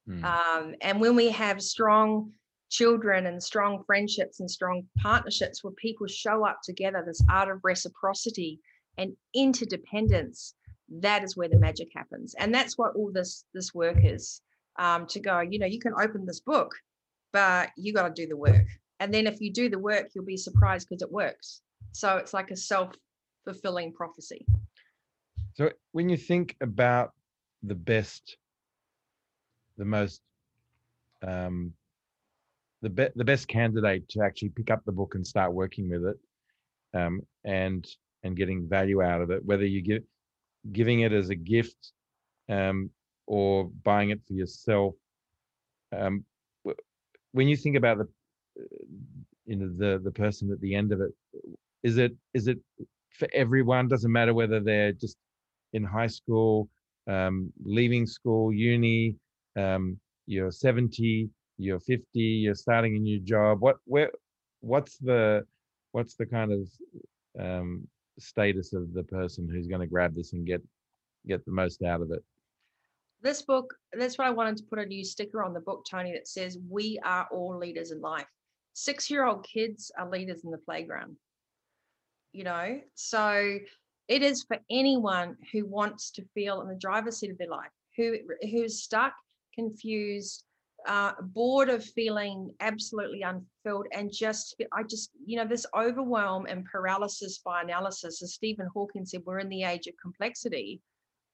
[0.07, 0.25] Hmm.
[0.25, 2.33] Um, and when we have strong
[2.70, 7.61] children and strong friendships and strong partnerships where people show up together, this art of
[7.62, 8.59] reciprocity
[8.99, 10.55] and interdependence,
[10.88, 12.35] that is where the magic happens.
[12.38, 14.40] And that's what all this this work is.
[14.76, 16.74] Um, to go, you know, you can open this book,
[17.32, 18.66] but you got to do the work.
[18.98, 21.60] And then if you do the work, you'll be surprised because it works.
[21.92, 24.44] So it's like a self-fulfilling prophecy.
[25.54, 27.12] So when you think about
[27.62, 28.37] the best,
[29.78, 30.20] the most
[31.22, 31.72] um,
[32.82, 36.04] the be- the best candidate to actually pick up the book and start working with
[36.04, 37.87] it, um, and
[38.24, 40.02] and getting value out of it, whether you give
[40.72, 41.92] giving it as a gift
[42.48, 42.90] um,
[43.26, 44.94] or buying it for yourself.
[45.96, 46.24] Um,
[47.32, 48.08] when you think about the
[49.46, 51.10] you know the the person at the end of it,
[51.82, 52.58] is it is it
[53.10, 53.88] for everyone?
[53.88, 55.16] Doesn't matter whether they're just
[55.72, 56.68] in high school,
[57.08, 59.16] um, leaving school, uni,
[59.56, 64.10] um, you're 70, you're 50 you're starting a new job what where
[64.60, 65.44] what's the
[65.92, 66.68] what's the kind of
[67.38, 67.87] um,
[68.18, 70.62] status of the person who's going to grab this and get
[71.26, 72.24] get the most out of it
[73.24, 76.12] this book that's why i wanted to put a new sticker on the book tony
[76.12, 78.26] that says we are all leaders in life.
[78.76, 81.16] Six year old kids are leaders in the playground
[82.34, 82.80] you know?
[82.96, 83.58] So
[84.08, 87.70] it is for anyone who wants to feel in the driver's seat of their life
[87.96, 89.14] who who's stuck
[89.54, 90.44] confused
[90.87, 96.66] uh, bored of feeling absolutely unfulfilled and just i just you know this overwhelm and
[96.66, 100.82] paralysis by analysis as stephen hawking said we're in the age of complexity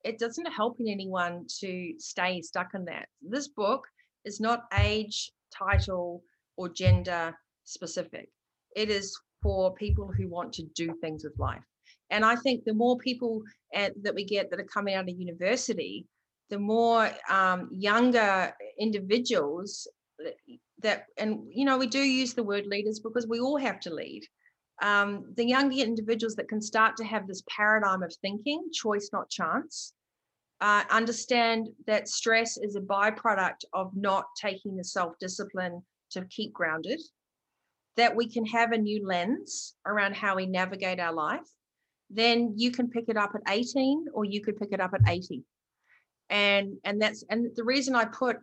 [0.05, 3.07] it doesn't help in anyone to stay stuck in that.
[3.23, 3.87] This book
[4.25, 6.23] is not age title
[6.57, 7.35] or gender
[7.65, 8.29] specific.
[8.77, 11.63] It is for people who want to do things with life.
[12.11, 15.17] And i think the more people at, that we get that are coming out of
[15.17, 16.07] university
[16.51, 19.87] the more um, younger individuals
[20.83, 23.95] that, and you know, we do use the word leaders because we all have to
[23.95, 24.23] lead.
[24.81, 29.31] Um, the younger individuals that can start to have this paradigm of thinking, choice, not
[29.31, 29.93] chance,
[30.61, 36.53] uh, understand that stress is a byproduct of not taking the self discipline to keep
[36.53, 37.01] grounded,
[37.97, 41.47] that we can have a new lens around how we navigate our life,
[42.09, 45.09] then you can pick it up at 18 or you could pick it up at
[45.09, 45.45] 80
[46.31, 48.39] and and that's and the reason I put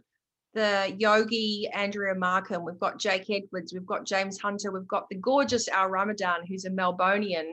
[0.58, 5.16] the yogi Andrea Markham, we've got Jake Edwards, we've got James Hunter, we've got the
[5.16, 7.52] gorgeous Al Ramadan, who's a Melburnian,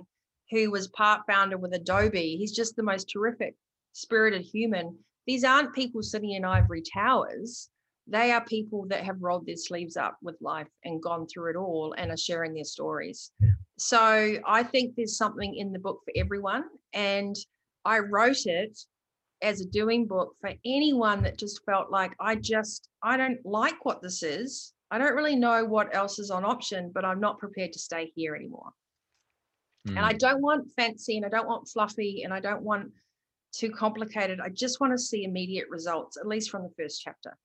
[0.51, 2.37] who was part founder with Adobe.
[2.39, 3.57] He's just the most terrific,
[3.93, 4.97] spirited human.
[5.27, 7.69] These aren't people sitting in ivory towers.
[8.07, 11.57] They are people that have rolled their sleeves up with life and gone through it
[11.57, 13.33] all and are sharing their stories.
[13.77, 16.65] So I think there's something in the book for everyone.
[16.95, 17.37] And
[17.85, 18.79] I wrote it
[19.45, 23.85] as a doing book for anyone that just felt like I just I don't like
[23.85, 24.73] what this is.
[24.91, 28.11] I don't really know what else is on option, but I'm not prepared to stay
[28.15, 28.71] here anymore.
[29.87, 29.97] Mm.
[29.97, 30.19] And I hmm.
[30.19, 32.91] don't want fancy and I don't want fluffy and I don't want
[33.53, 34.41] too complicated.
[34.41, 37.37] I just want to see immediate results, at least from the first chapter.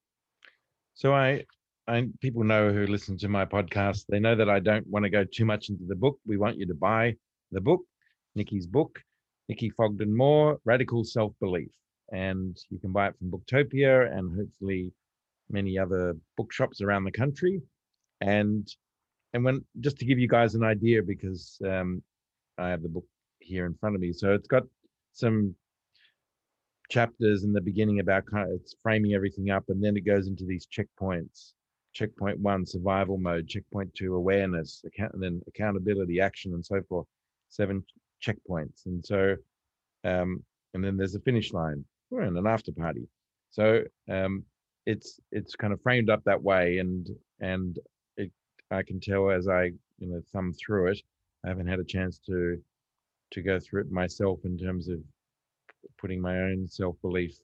[0.94, 1.46] So I
[1.88, 5.10] I, people know who listen to my podcast, they know that I don't want to
[5.10, 6.20] go too much into the book.
[6.26, 7.16] We want you to buy
[7.52, 7.82] the book,
[8.36, 9.02] Nikki's book,
[9.50, 11.72] Nikki Fogden Moore, Radical Self Belief
[12.12, 14.92] and you can buy it from Booktopia and hopefully
[15.50, 17.62] many other bookshops around the country.
[18.22, 18.68] And
[19.34, 22.02] and when just to give you guys an idea, because um,
[22.58, 23.06] I have the book
[23.40, 24.64] here in front of me, so it's got
[25.14, 25.56] some
[26.90, 30.28] chapters in the beginning about kind of it's framing everything up, and then it goes
[30.28, 31.54] into these checkpoints.
[31.94, 37.08] checkpoint one, survival mode, checkpoint two, awareness, account, and then accountability, action, and so forth.
[37.50, 37.84] Seven
[38.24, 38.86] checkpoints.
[38.86, 39.36] And so,
[40.04, 40.44] um,
[40.74, 43.08] and then there's a finish line and an after party.
[43.52, 44.44] So um,
[44.86, 47.08] it's it's kind of framed up that way, and
[47.40, 47.78] and
[48.18, 48.32] it,
[48.72, 51.02] I can tell as I you know thumb through it.
[51.46, 52.58] I haven't had a chance to
[53.32, 55.00] to go through it myself in terms of
[56.00, 57.38] putting my own self belief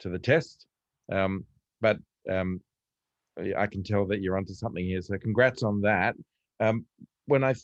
[0.00, 0.66] to the test.
[1.10, 1.44] Um,
[1.80, 1.98] but
[2.30, 2.60] um,
[3.56, 5.00] I can tell that you're onto something here.
[5.02, 6.14] So congrats on that.
[6.60, 6.84] Um,
[7.26, 7.54] when I,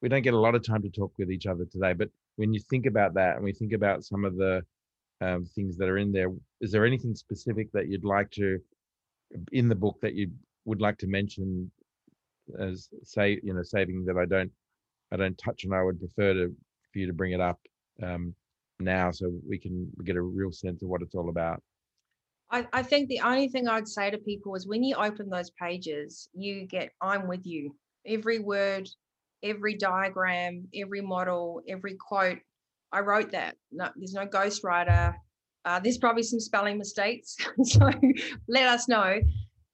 [0.00, 2.52] we don't get a lot of time to talk with each other today, but when
[2.54, 4.62] you think about that and we think about some of the
[5.20, 6.30] um, things that are in there,
[6.60, 8.58] is there anything specific that you'd like to,
[9.52, 10.30] in the book that you
[10.64, 11.70] would like to mention
[12.58, 14.50] as say, you know, saving that I don't,
[15.12, 16.54] I don't touch and I would prefer to,
[16.92, 17.58] for you to bring it up
[18.02, 18.34] um,
[18.80, 21.62] now so we can get a real sense of what it's all about.
[22.50, 25.50] I, I think the only thing I'd say to people is when you open those
[25.50, 27.76] pages, you get I'm with you.
[28.06, 28.88] Every word,
[29.42, 32.38] every diagram, every model, every quote.
[32.92, 33.56] I wrote that.
[33.70, 35.14] No, there's no ghostwriter.
[35.64, 37.36] Uh, there's probably some spelling mistakes.
[37.62, 37.90] so
[38.48, 39.20] let us know.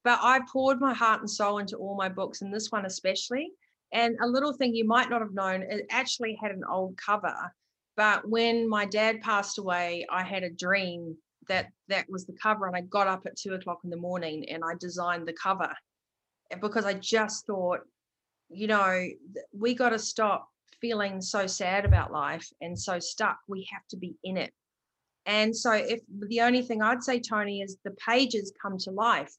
[0.04, 3.52] But I poured my heart and soul into all my books, and this one especially.
[3.92, 7.34] And a little thing you might not have known, it actually had an old cover.
[7.96, 11.16] But when my dad passed away, I had a dream
[11.48, 14.48] that that was the cover and i got up at two o'clock in the morning
[14.48, 15.72] and i designed the cover
[16.60, 17.80] because i just thought
[18.48, 19.06] you know
[19.52, 20.48] we got to stop
[20.80, 24.52] feeling so sad about life and so stuck we have to be in it.
[25.24, 29.34] And so if the only thing i'd say tony is the pages come to life.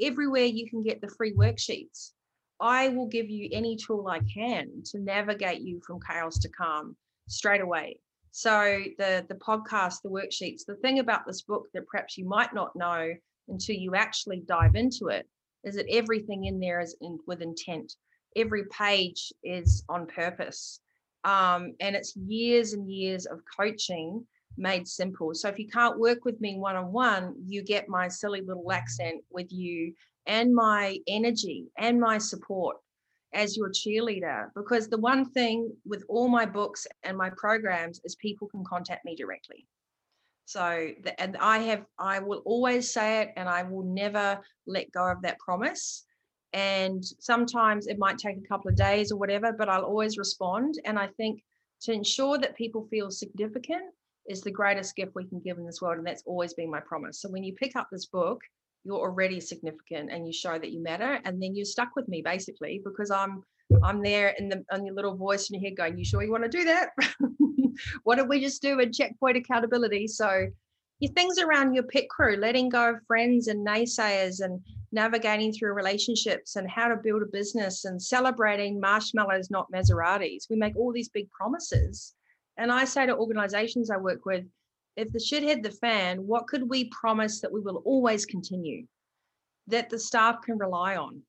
[0.00, 2.12] Everywhere you can get the free worksheets.
[2.60, 6.96] I will give you any tool i can to navigate you from chaos to calm
[7.28, 7.98] straight away.
[8.30, 12.54] So the the podcast, the worksheets, the thing about this book that perhaps you might
[12.54, 13.12] not know
[13.48, 15.28] until you actually dive into it
[15.64, 17.92] is that everything in there is in, with intent.
[18.36, 20.80] Every page is on purpose.
[21.24, 25.34] Um, and it's years and years of coaching made simple.
[25.34, 28.70] So if you can't work with me one on one, you get my silly little
[28.72, 29.94] accent with you
[30.26, 32.76] and my energy and my support
[33.34, 38.14] as your cheerleader because the one thing with all my books and my programs is
[38.16, 39.66] people can contact me directly
[40.44, 45.10] so and i have i will always say it and i will never let go
[45.10, 46.04] of that promise
[46.52, 50.74] and sometimes it might take a couple of days or whatever but i'll always respond.
[50.84, 51.42] And i think
[51.82, 53.82] to ensure that people feel significant
[54.28, 56.78] is the greatest gift we can give in this world and that's always been my
[56.78, 57.20] promise.
[57.20, 58.40] So when you pick up this book
[58.84, 62.20] you're already significant and you show that you matter and then you're stuck with me
[62.20, 63.44] basically because i'm
[63.84, 66.32] i'm there in the on your little voice in your head going you sure you
[66.32, 66.90] want to do that?
[68.04, 70.06] What did we just do in checkpoint accountability?
[70.06, 70.46] So
[71.02, 74.60] your things around your pit crew letting go of friends and naysayers and
[74.92, 80.56] navigating through relationships and how to build a business and celebrating marshmallows not maseratis we
[80.56, 82.14] make all these big promises
[82.56, 84.44] and i say to organizations i work with
[84.96, 88.86] if the shit hit the fan, what could we promise that we will always continue,
[89.68, 91.22] that the staff can rely on?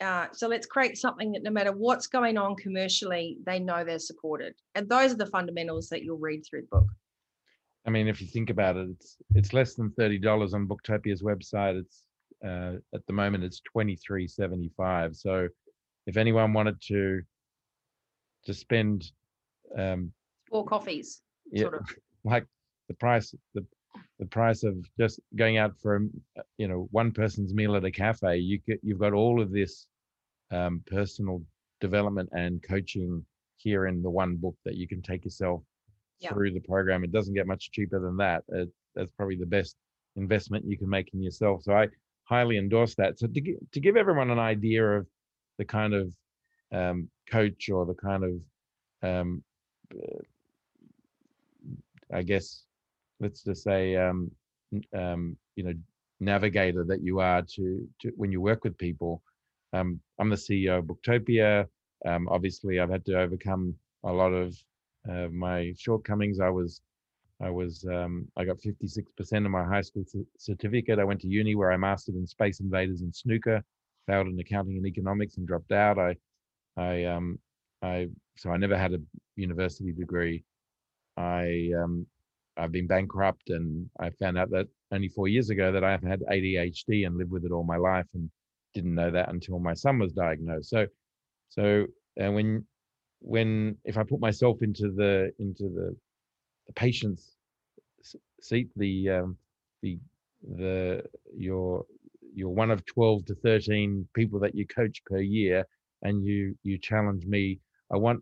[0.00, 3.98] Uh, so let's create something that no matter what's going on commercially, they know they're
[3.98, 4.54] supported.
[4.74, 6.86] And those are the fundamentals that you'll read through the book.
[7.86, 11.22] I mean, if you think about it, it's it's less than thirty dollars on Booktopia's
[11.22, 11.78] website.
[11.78, 12.04] It's
[12.44, 15.16] uh, at the moment it's twenty three seventy five.
[15.16, 15.48] So,
[16.06, 17.22] if anyone wanted to
[18.46, 19.10] to spend
[19.76, 20.12] um,
[20.48, 21.86] four coffees, yeah, sort of.
[22.24, 22.46] like
[22.88, 23.64] the price the
[24.18, 26.00] the price of just going out for
[26.58, 29.86] you know one person's meal at a cafe you get you've got all of this
[30.50, 31.42] um, personal
[31.80, 33.24] development and coaching
[33.56, 35.62] here in the one book that you can take yourself
[36.20, 36.32] yeah.
[36.32, 39.76] through the program it doesn't get much cheaper than that it, that's probably the best
[40.16, 41.86] investment you can make in yourself so i
[42.24, 45.06] highly endorse that so to, to give everyone an idea of
[45.58, 46.12] the kind of
[46.72, 49.42] um, coach or the kind of um,
[52.12, 52.62] i guess
[53.20, 54.30] let's just say um,
[54.96, 55.74] um, you know
[56.20, 59.22] navigator that you are to, to when you work with people
[59.72, 61.66] um, i'm the ceo of booktopia
[62.06, 63.74] um, obviously i've had to overcome
[64.04, 64.56] a lot of
[65.10, 66.80] uh, my shortcomings i was
[67.40, 70.98] i was um, i got 56% of my high school c- certificate.
[70.98, 73.62] I went to uni where i mastered in space invaders and snooker
[74.06, 75.98] failed in accounting and economics and dropped out.
[75.98, 76.16] I
[76.76, 77.38] i um
[77.82, 78.98] i so i never had a
[79.36, 80.44] university degree.
[81.16, 82.06] I um
[82.56, 86.20] I've been bankrupt, and I found out that only four years ago that I've had
[86.30, 88.30] ADHD and lived with it all my life, and
[88.74, 90.70] didn't know that until my son was diagnosed.
[90.70, 90.86] So,
[91.48, 91.86] so
[92.16, 92.66] and when
[93.24, 95.96] when if I put myself into the into the
[96.66, 97.36] the patient's
[98.40, 99.36] seat, the um,
[99.82, 99.98] the
[100.56, 101.04] the
[101.36, 101.84] your
[102.34, 105.64] you're one of 12 to 13 people that you coach per year
[106.02, 107.60] and you you challenge me
[107.92, 108.20] i want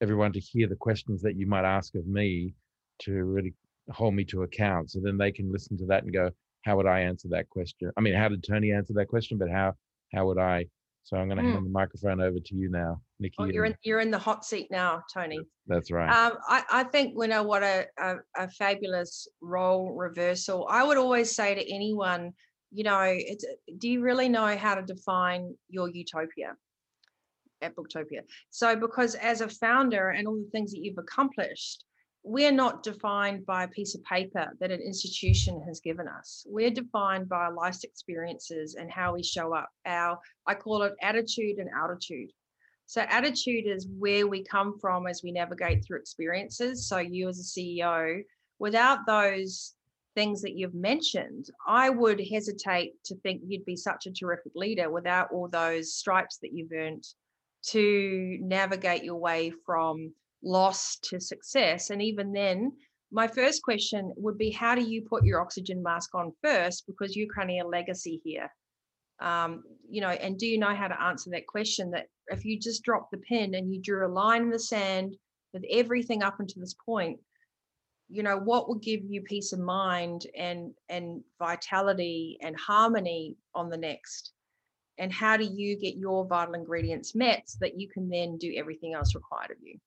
[0.00, 2.54] everyone to hear the questions that you might ask of me
[2.98, 3.54] to really
[3.90, 4.90] hold me to account.
[4.90, 6.30] So then they can listen to that and go
[6.62, 7.90] how would i answer that question?
[7.96, 9.38] I mean how did tony answer that question?
[9.38, 9.74] But how
[10.14, 10.66] how would i
[11.02, 11.52] so i'm going to mm.
[11.52, 14.44] hand the microphone over to you now nikki oh, you're in you're in the hot
[14.44, 15.40] seat now tony.
[15.66, 16.10] That's right.
[16.10, 20.66] Um, I, I think you know what a, a, a fabulous role reversal.
[20.68, 22.32] I would always say to anyone
[22.72, 23.44] you know it's
[23.78, 26.56] do you really know how to define your utopia?
[27.62, 28.22] At booktopia.
[28.48, 31.84] So because as a founder and all the things that you've accomplished
[32.22, 36.44] we're not defined by a piece of paper that an institution has given us.
[36.48, 39.70] We're defined by our life's experiences and how we show up.
[39.86, 42.30] Our, I call it attitude and altitude.
[42.86, 46.88] So, attitude is where we come from as we navigate through experiences.
[46.88, 48.22] So, you as a CEO,
[48.58, 49.74] without those
[50.14, 54.90] things that you've mentioned, I would hesitate to think you'd be such a terrific leader
[54.90, 57.04] without all those stripes that you've earned
[57.62, 60.12] to navigate your way from
[60.42, 61.90] loss to success.
[61.90, 62.72] And even then,
[63.12, 66.86] my first question would be how do you put your oxygen mask on first?
[66.86, 68.50] Because you're creating a legacy here.
[69.20, 71.90] Um, you know, and do you know how to answer that question?
[71.90, 75.16] That if you just drop the pin and you drew a line in the sand
[75.52, 77.18] with everything up until this point,
[78.08, 83.68] you know, what will give you peace of mind and and vitality and harmony on
[83.68, 84.32] the next?
[84.98, 88.54] And how do you get your vital ingredients met so that you can then do
[88.56, 89.78] everything else required of you?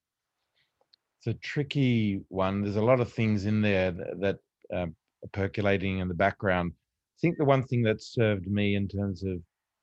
[1.26, 2.62] It's a tricky one.
[2.62, 4.38] There's a lot of things in there that, that
[4.76, 6.74] um, are percolating in the background.
[6.76, 9.40] I think the one thing that served me in terms of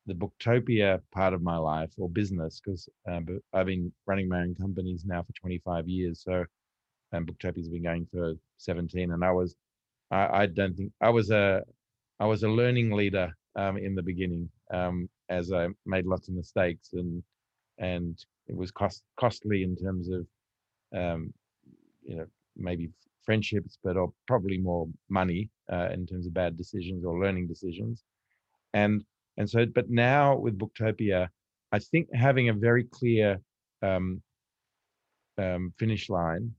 [0.06, 3.20] the Booktopia part of my life or business, because uh,
[3.54, 6.22] I've been running my own companies now for 25 years.
[6.22, 6.44] So,
[7.12, 9.56] and Booktopia's been going for 17, and I was,
[10.10, 11.62] I, I don't think I was a,
[12.18, 16.34] I was a learning leader um, in the beginning, um, as I made lots of
[16.34, 17.22] mistakes and
[17.78, 20.26] and it was cost costly in terms of
[20.94, 21.32] um,
[22.02, 22.26] you know,
[22.56, 22.90] maybe
[23.24, 28.04] friendships, but or probably more money uh, in terms of bad decisions or learning decisions.
[28.74, 29.04] And
[29.36, 31.28] and so, but now with Booktopia,
[31.72, 33.40] I think having a very clear
[33.82, 34.22] um,
[35.38, 36.52] um, finish line.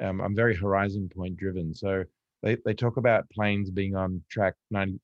[0.00, 1.74] Um, I'm very horizon point driven.
[1.74, 2.04] So
[2.42, 4.98] they, they talk about planes being on track 93%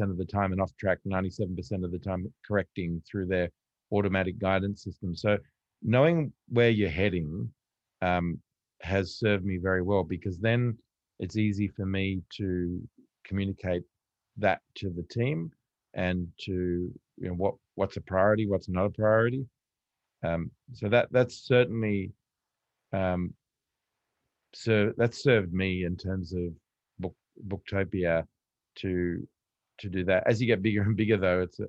[0.00, 3.50] of the time and off track 97% of the time, correcting through their
[3.92, 5.14] automatic guidance system.
[5.14, 5.38] So
[5.82, 7.50] knowing where you're heading
[8.02, 8.38] um,
[8.82, 10.76] has served me very well because then
[11.18, 12.80] it's easy for me to
[13.24, 13.82] communicate
[14.36, 15.50] that to the team
[15.94, 19.46] and to you know what what's a priority what's not a priority.
[20.24, 22.12] Um, so that that's certainly
[22.92, 23.32] um,
[24.54, 26.52] so that's served me in terms of
[26.98, 27.14] book
[27.48, 28.24] booktopia
[28.76, 29.26] to
[29.78, 30.24] to do that.
[30.26, 31.60] As you get bigger and bigger though it's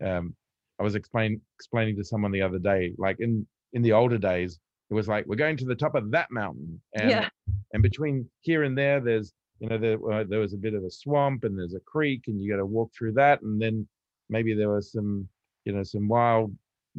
[0.00, 0.34] um,
[0.80, 4.58] i was explain, explaining to someone the other day like in in the older days
[4.92, 6.78] it was like we're going to the top of that mountain.
[6.92, 7.28] And yeah.
[7.72, 10.84] and between here and there there's you know there, uh, there was a bit of
[10.84, 13.40] a swamp and there's a creek and you got to walk through that.
[13.40, 13.88] And then
[14.28, 15.26] maybe there was some
[15.64, 16.54] you know some wild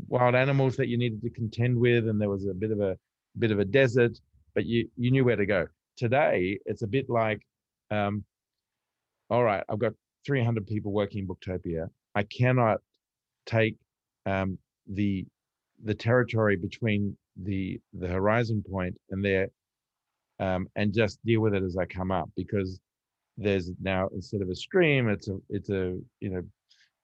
[0.07, 2.97] wild animals that you needed to contend with and there was a bit of a
[3.37, 4.17] bit of a desert
[4.55, 5.67] but you you knew where to go.
[5.95, 7.45] Today it's a bit like
[7.91, 8.23] um
[9.29, 9.93] all right i've got
[10.25, 11.89] 300 people working in booktopia.
[12.15, 12.79] I cannot
[13.45, 13.75] take
[14.25, 15.27] um the
[15.83, 19.49] the territory between the the horizon point and there
[20.39, 22.79] um, and just deal with it as I come up because
[23.37, 26.43] there's now instead of a stream it's a it's a you know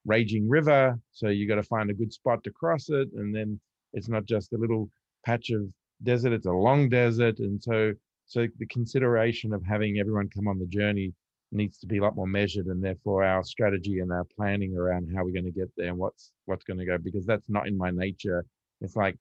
[0.06, 3.60] raging river so you got to find a good spot to cross it and then
[3.94, 4.90] it's not just a little
[5.26, 5.62] patch of
[6.04, 7.94] desert it's a long desert and so
[8.26, 11.14] so the consideration of having everyone come on the journey
[11.52, 15.10] needs to be a lot more measured and therefore our strategy and our planning around
[15.16, 17.68] how we're going to get there and what's what's going to go because that's not
[17.68, 18.46] in my nature.
[18.82, 19.18] It's like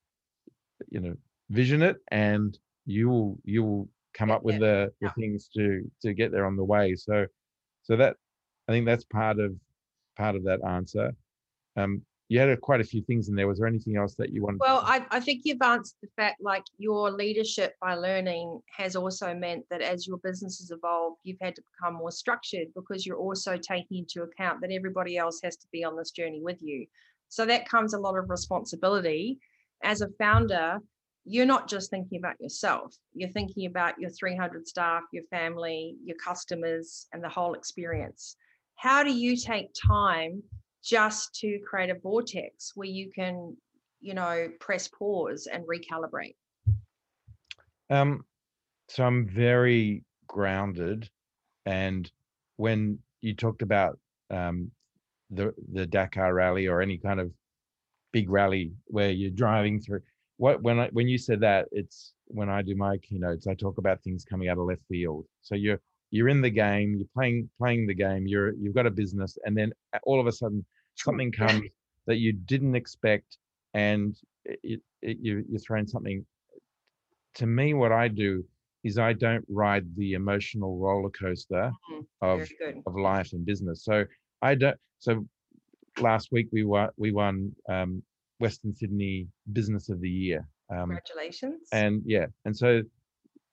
[0.89, 1.15] you know
[1.51, 6.13] vision it and you will you will come up with the, the things to to
[6.13, 6.95] get there on the way.
[6.97, 7.27] So
[7.83, 8.17] so that
[8.69, 9.55] i think that's part of
[10.17, 11.13] part of that answer.
[11.77, 13.49] Um you had a, quite a few things in there.
[13.49, 16.43] Was there anything else that you wanted well I, I think you've answered the fact
[16.43, 21.41] like your leadership by learning has also meant that as your business has evolved you've
[21.41, 25.57] had to become more structured because you're also taking into account that everybody else has
[25.57, 26.87] to be on this journey with you.
[27.31, 29.39] So that comes a lot of responsibility
[29.83, 30.79] as a founder,
[31.25, 36.17] you're not just thinking about yourself, you're thinking about your 300 staff, your family, your
[36.17, 38.37] customers, and the whole experience.
[38.77, 40.43] How do you take time
[40.83, 43.57] just to create a vortex where you can,
[44.01, 46.37] you know, press pause and recalibrate?
[47.91, 48.25] Um,
[48.89, 51.11] so I'm very grounded.
[51.67, 52.11] And
[52.57, 53.99] when you talked about
[54.31, 54.71] um,
[55.31, 57.33] the the Dakar rally or any kind of
[58.13, 60.01] big rally where you're driving through.
[60.37, 63.79] What when I when you said that, it's when I do my keynotes, I talk
[63.79, 65.27] about things coming out of left field.
[65.43, 65.81] So you're
[66.11, 69.57] you're in the game, you're playing playing the game, you're you've got a business, and
[69.57, 69.73] then
[70.05, 71.63] all of a sudden something comes
[72.07, 73.37] that you didn't expect,
[73.75, 76.25] and it, it, you you're throwing something.
[77.35, 78.45] To me, what I do
[78.85, 82.01] is I don't ride the emotional roller coaster mm-hmm.
[82.23, 82.49] of
[82.87, 83.85] of life and business.
[83.85, 84.05] So
[84.41, 84.77] I don't.
[84.99, 85.27] So
[86.01, 88.03] last week we won we won um,
[88.39, 90.47] Western Sydney Business of the Year.
[90.71, 91.69] Um, Congratulations!
[91.73, 92.83] And yeah, and so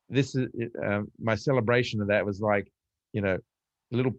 [0.09, 0.47] this is
[0.85, 2.71] uh, my celebration of that was like,
[3.13, 3.37] you know,
[3.93, 4.13] a little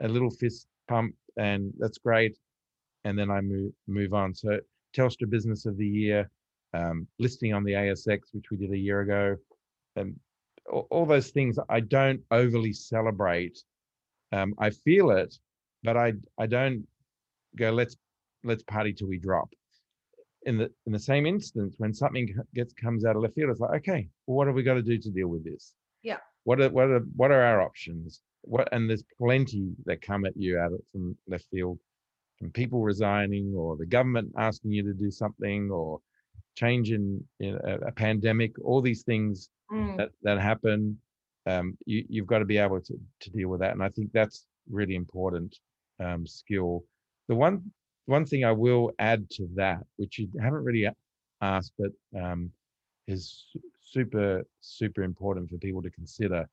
[0.00, 2.36] a little fist pump, and that's great.
[3.04, 4.34] And then I move move on.
[4.34, 4.60] So
[4.96, 6.30] Telstra Business of the Year,
[6.72, 9.36] um, listing on the ASX, which we did a year ago,
[9.96, 10.18] and
[10.70, 13.58] all, all those things I don't overly celebrate.
[14.32, 15.34] Um, I feel it,
[15.82, 16.86] but I I don't
[17.56, 17.96] go let's
[18.42, 19.48] let's party till we drop.
[20.46, 23.60] In the in the same instance, when something gets comes out of left field, it's
[23.60, 25.72] like okay, well, what have we got to do to deal with this?
[26.02, 26.18] Yeah.
[26.44, 28.20] What are what are what are our options?
[28.42, 31.78] What and there's plenty that come at you out of from left field,
[32.38, 36.00] from people resigning or the government asking you to do something or
[36.56, 38.52] change in, in a, a pandemic.
[38.62, 39.96] All these things mm.
[39.96, 40.98] that that happen.
[41.46, 43.72] Um, you, you've got to be able to, to deal with that.
[43.72, 45.58] And I think that's really important
[46.00, 46.84] um, skill.
[47.28, 47.72] The one
[48.06, 50.88] one thing I will add to that, which you haven't really
[51.40, 52.50] asked, but um,
[53.06, 53.46] is
[53.80, 56.46] super super important for people to consider,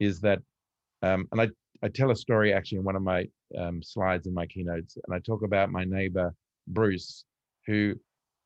[0.00, 0.40] is that,
[1.02, 1.48] um, and I
[1.82, 5.14] I tell a story actually in one of my um, slides in my keynotes, and
[5.14, 6.34] I talk about my neighbor
[6.68, 7.24] Bruce,
[7.66, 7.94] who.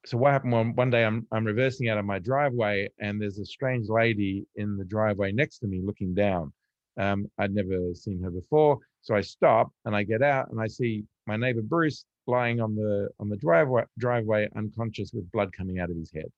[0.06, 3.38] So what happened one one day I'm I'm reversing out of my driveway and there's
[3.38, 6.52] a strange lady in the driveway next to me looking down.
[6.98, 10.68] Um, I'd never seen her before, so I stop and I get out and I
[10.68, 15.78] see my neighbor Bruce lying on the on the driveway driveway unconscious with blood coming
[15.78, 16.30] out of his head.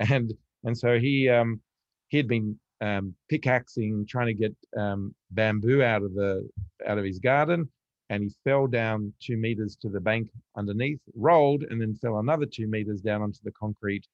[0.10, 0.32] And
[0.64, 1.60] and so he um
[2.08, 6.48] he had been um pickaxing trying to get um bamboo out of the
[6.86, 7.68] out of his garden
[8.08, 12.46] and he fell down two meters to the bank underneath rolled and then fell another
[12.46, 14.04] two meters down onto the concrete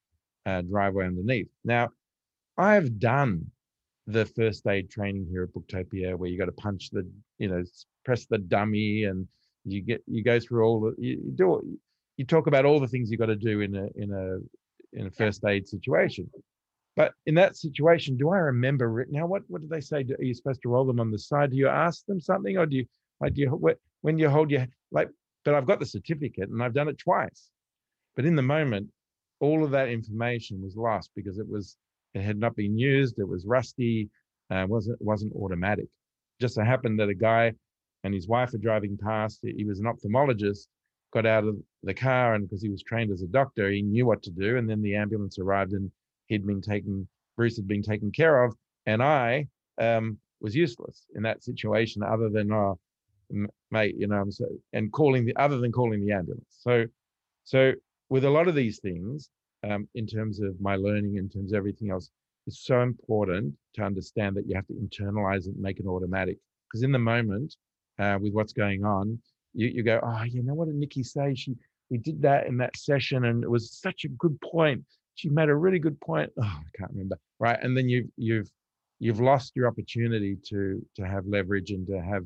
[0.45, 1.49] uh, driveway underneath.
[1.65, 1.89] Now
[2.59, 3.51] i've done
[4.07, 7.05] the first aid training here at booktopia where you got to punch the
[7.39, 7.63] you know
[8.05, 9.27] press the dummy and
[9.67, 11.79] you get you go through all the you, you do
[12.17, 15.07] you talk about all the things you got to do in a in a in
[15.07, 16.31] a first aid situation.
[16.95, 19.99] But in that situation do i remember now what what do they say?
[19.99, 21.51] Are you supposed to roll them on the side?
[21.51, 22.87] Do you ask them something or do you
[23.21, 25.09] like do you when you hold your like
[25.45, 27.51] but i've got the certificate and i've done it twice.
[28.15, 28.89] But in the moment
[29.41, 31.77] all of that information was lost because it was
[32.15, 34.09] it had not been used it was rusty
[34.51, 35.89] uh, wasn't wasn't automatic.
[36.41, 37.53] Just so happened that a guy
[38.07, 39.41] and his wife were driving past.
[39.43, 40.69] He was an ophthalmologist,
[41.13, 44.07] got out of the car, and because he was trained as a doctor, he knew
[44.07, 44.57] what to do.
[44.59, 45.91] And then the ambulance arrived, and
[46.27, 48.55] he'd been taken, Bruce had been taken care of,
[48.87, 49.49] and I
[49.81, 52.79] um, was useless in that situation, other than, oh,
[53.73, 56.47] mate, you know, so, and calling the, other than calling the ambulance.
[56.51, 56.87] So,
[57.43, 57.73] so
[58.09, 59.31] with a lot of these things,
[59.69, 62.09] um, in terms of my learning, in terms of everything else,
[62.47, 66.39] it's so important to understand that you have to internalize it and make it automatic.
[66.69, 67.57] Because in the moment,
[67.99, 69.19] uh, with what's going on,
[69.55, 71.35] you, you go, oh, you know what did Nikki say?
[71.35, 71.57] She
[71.91, 74.85] we did that in that session, and it was such a good point.
[75.15, 76.31] She made a really good point.
[76.37, 77.19] Oh, I can't remember.
[77.39, 78.51] Right, and then you've you've
[78.99, 82.25] you've lost your opportunity to to have leverage and to have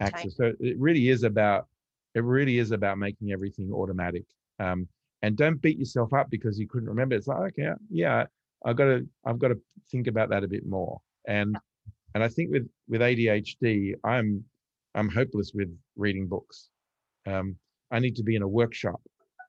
[0.00, 0.36] access.
[0.36, 1.66] So it really is about
[2.14, 4.24] it really is about making everything automatic.
[4.58, 4.88] Um,
[5.22, 7.14] and don't beat yourself up because you couldn't remember.
[7.14, 8.26] It's like, okay, yeah,
[8.64, 9.60] I've got to I've got to
[9.90, 11.00] think about that a bit more.
[11.26, 11.56] And
[12.14, 14.44] and I think with with ADHD, I'm
[14.94, 16.68] I'm hopeless with reading books.
[17.26, 17.56] Um,
[17.90, 19.00] I need to be in a workshop.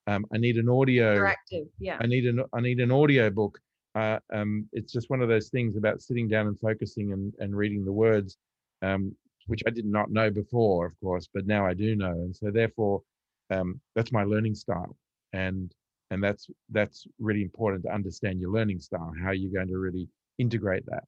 [0.07, 1.15] Um, I need an audio.
[1.15, 1.97] Interactive, yeah.
[1.99, 3.59] I need an I need an audio book.
[3.95, 7.55] Uh, um, it's just one of those things about sitting down and focusing and, and
[7.55, 8.37] reading the words,
[8.81, 9.15] um,
[9.47, 12.49] which I did not know before, of course, but now I do know, and so
[12.49, 13.03] therefore,
[13.51, 14.97] um, that's my learning style,
[15.31, 15.73] and
[16.09, 20.07] and that's that's really important to understand your learning style, how you're going to really
[20.39, 21.03] integrate that.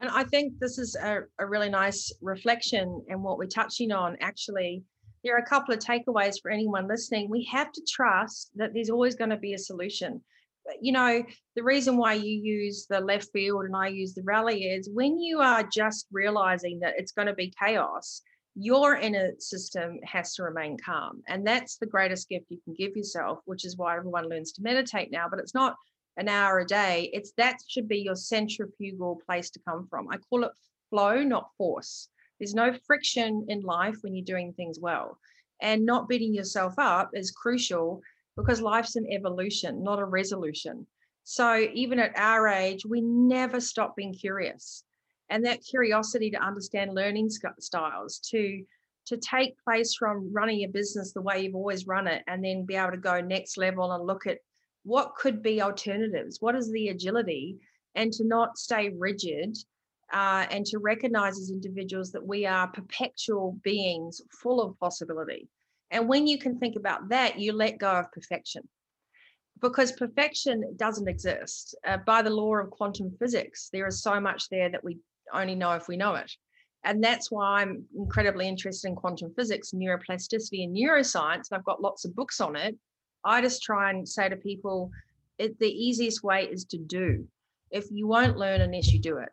[0.00, 4.16] And I think this is a, a really nice reflection and what we're touching on.
[4.20, 4.82] Actually,
[5.22, 7.30] there are a couple of takeaways for anyone listening.
[7.30, 10.20] We have to trust that there's always going to be a solution.
[10.80, 11.22] You know,
[11.56, 15.18] the reason why you use the left field and I use the rally is when
[15.18, 18.22] you are just realizing that it's going to be chaos,
[18.54, 21.22] your inner system has to remain calm.
[21.26, 24.62] And that's the greatest gift you can give yourself, which is why everyone learns to
[24.62, 25.26] meditate now.
[25.28, 25.76] But it's not
[26.16, 30.16] an hour a day it's that should be your centrifugal place to come from i
[30.16, 30.52] call it
[30.90, 32.08] flow not force
[32.38, 35.18] there's no friction in life when you're doing things well
[35.60, 38.02] And not beating yourself up is crucial
[38.36, 40.86] because life's an evolution, not a resolution.
[41.22, 44.84] So even at our age, we never stop being curious.
[45.30, 48.64] And that curiosity to understand learning styles, to
[49.06, 52.64] to take place from running your business the way you've always run it, and then
[52.64, 54.38] be able to go next level and look at
[54.84, 57.56] what could be alternatives, what is the agility,
[57.94, 59.56] and to not stay rigid,
[60.12, 65.48] uh, and to recognize as individuals that we are perpetual beings full of possibility.
[65.90, 68.68] And when you can think about that, you let go of perfection
[69.60, 71.74] because perfection doesn't exist.
[71.86, 74.98] Uh, by the law of quantum physics, there is so much there that we
[75.32, 76.30] only know if we know it.
[76.84, 81.50] And that's why I'm incredibly interested in quantum physics, neuroplasticity, and neuroscience.
[81.50, 82.76] And I've got lots of books on it.
[83.24, 84.90] I just try and say to people,
[85.38, 87.26] it, the easiest way is to do.
[87.70, 89.30] If you won't learn unless you do it,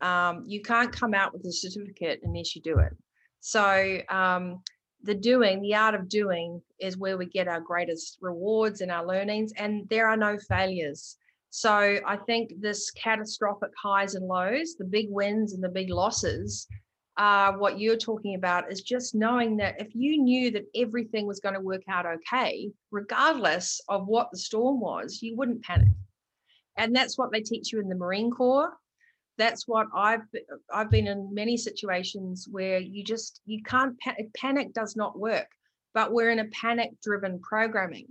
[0.00, 2.92] um, you can't come out with a certificate unless you do it.
[3.40, 4.62] So um,
[5.02, 9.06] the doing, the art of doing, is where we get our greatest rewards and our
[9.06, 11.16] learnings, and there are no failures.
[11.50, 16.66] So I think this catastrophic highs and lows, the big wins and the big losses,
[17.16, 21.40] uh, what you're talking about is just knowing that if you knew that everything was
[21.40, 25.88] going to work out okay, regardless of what the storm was, you wouldn't panic.
[26.76, 28.72] And that's what they teach you in the Marine Corps
[29.38, 30.22] that's what I've
[30.72, 35.48] I've been in many situations where you just you can't panic Panic does not work,
[35.94, 38.06] but we're in a panic driven programming.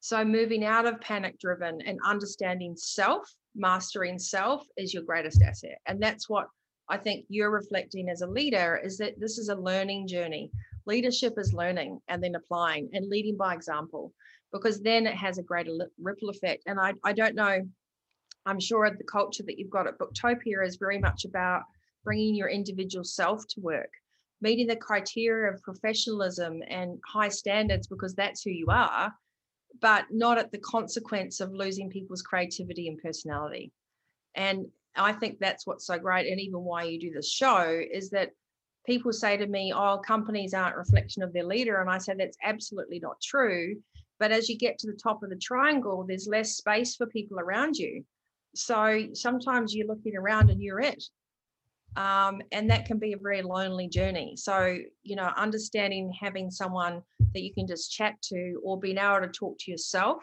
[0.00, 5.78] So moving out of panic driven and understanding self, mastering self is your greatest asset,
[5.86, 6.48] and that's what
[6.88, 10.50] I think you're reflecting as a leader is that this is a learning journey.
[10.86, 14.12] Leadership is learning and then applying and leading by example,
[14.52, 16.62] because then it has a greater ripple effect.
[16.66, 17.60] And I I don't know
[18.46, 21.62] I'm sure the culture that you've got at Booktopia is very much about
[22.04, 23.90] bringing your individual self to work,
[24.40, 29.12] meeting the criteria of professionalism and high standards because that's who you are,
[29.80, 33.72] but not at the consequence of losing people's creativity and personality.
[34.36, 34.66] And
[34.96, 38.30] I think that's what's so great, and even why you do this show is that
[38.86, 42.38] people say to me, "Oh, companies aren't reflection of their leader," and I say that's
[42.42, 43.82] absolutely not true.
[44.18, 47.38] But as you get to the top of the triangle, there's less space for people
[47.38, 48.04] around you.
[48.54, 51.04] So sometimes you're looking around and you're it.
[51.96, 54.36] Um, and that can be a very lonely journey.
[54.36, 59.20] So, you know, understanding having someone that you can just chat to or being able
[59.20, 60.22] to talk to yourself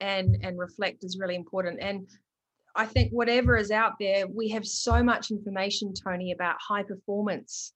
[0.00, 1.80] and and reflect is really important.
[1.80, 2.08] And
[2.76, 7.72] I think whatever is out there, we have so much information, Tony, about high performance.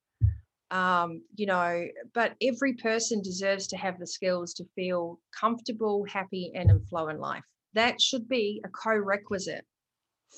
[0.71, 6.51] Um, you know, but every person deserves to have the skills to feel comfortable, happy,
[6.55, 7.45] and in flow in life.
[7.75, 9.67] That should be a co-requisite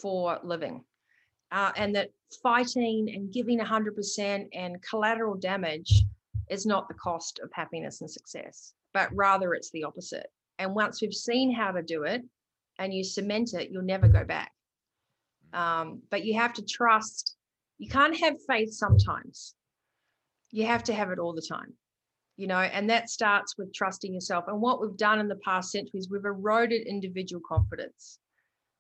[0.03, 0.85] for living.
[1.53, 2.11] Uh, and that
[2.43, 6.05] fighting and giving 100% and collateral damage
[6.51, 10.27] is not the cost of happiness and success, but rather it's the opposite.
[10.59, 12.25] And once we've seen how to do it
[12.79, 14.53] and you cement it, you'll never go back.
[15.53, 17.37] Um, but you have to trust.
[17.79, 19.55] You can't have faith sometimes.
[20.51, 21.73] You have to have it all the time,
[22.37, 24.45] you know, and that starts with trusting yourself.
[24.49, 28.19] And what we've done in the past centuries, we've eroded individual confidence.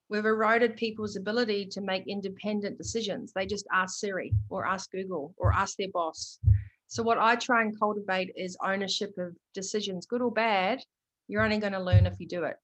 [0.08, 3.32] We've eroded people's ability to make independent decisions.
[3.32, 6.38] They just ask Siri or ask Google or ask their boss.
[6.86, 10.80] So, what I try and cultivate is ownership of decisions, good or bad.
[11.26, 12.56] You're only going to learn if you do it.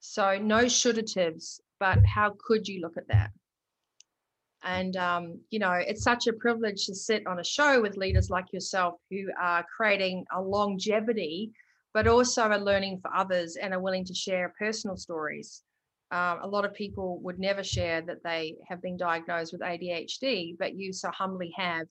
[0.00, 3.30] So, no shouldatives, but how could you look at that?
[4.62, 8.30] And, um, you know, it's such a privilege to sit on a show with leaders
[8.30, 11.52] like yourself who are creating a longevity,
[11.94, 15.62] but also are learning for others and are willing to share personal stories
[16.10, 20.56] um, a lot of people would never share that they have been diagnosed with ADHD,
[20.58, 21.86] but you so humbly have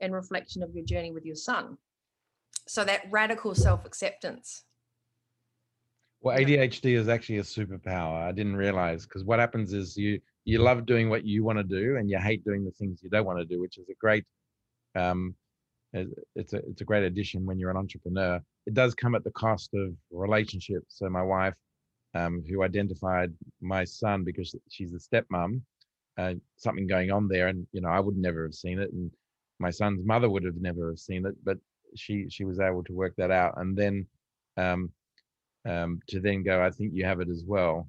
[0.00, 1.76] in reflection of your journey with your son.
[2.68, 4.62] So that radical self acceptance.
[6.26, 8.20] Well, ADHD is actually a superpower.
[8.20, 11.62] I didn't realize because what happens is you you love doing what you want to
[11.62, 13.94] do and you hate doing the things you don't want to do, which is a
[14.00, 14.24] great
[14.96, 15.36] um,
[15.92, 18.40] it's a it's a great addition when you're an entrepreneur.
[18.66, 20.96] It does come at the cost of relationships.
[20.98, 21.54] So my wife
[22.12, 25.60] um, who identified my son because she's a stepmom,
[26.18, 29.12] uh, something going on there, and you know I would never have seen it, and
[29.60, 31.58] my son's mother would have never have seen it, but
[31.94, 34.08] she she was able to work that out, and then
[34.56, 34.90] um,
[35.66, 37.88] um, to then go, I think you have it as well,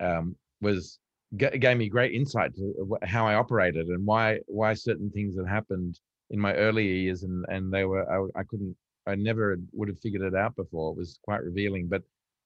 [0.00, 0.98] um, was
[1.36, 5.46] g- gave me great insight to how I operated and why why certain things had
[5.48, 5.98] happened
[6.30, 8.76] in my early years, and and they were I, I couldn't
[9.06, 10.92] I never would have figured it out before.
[10.92, 12.02] It was quite revealing, but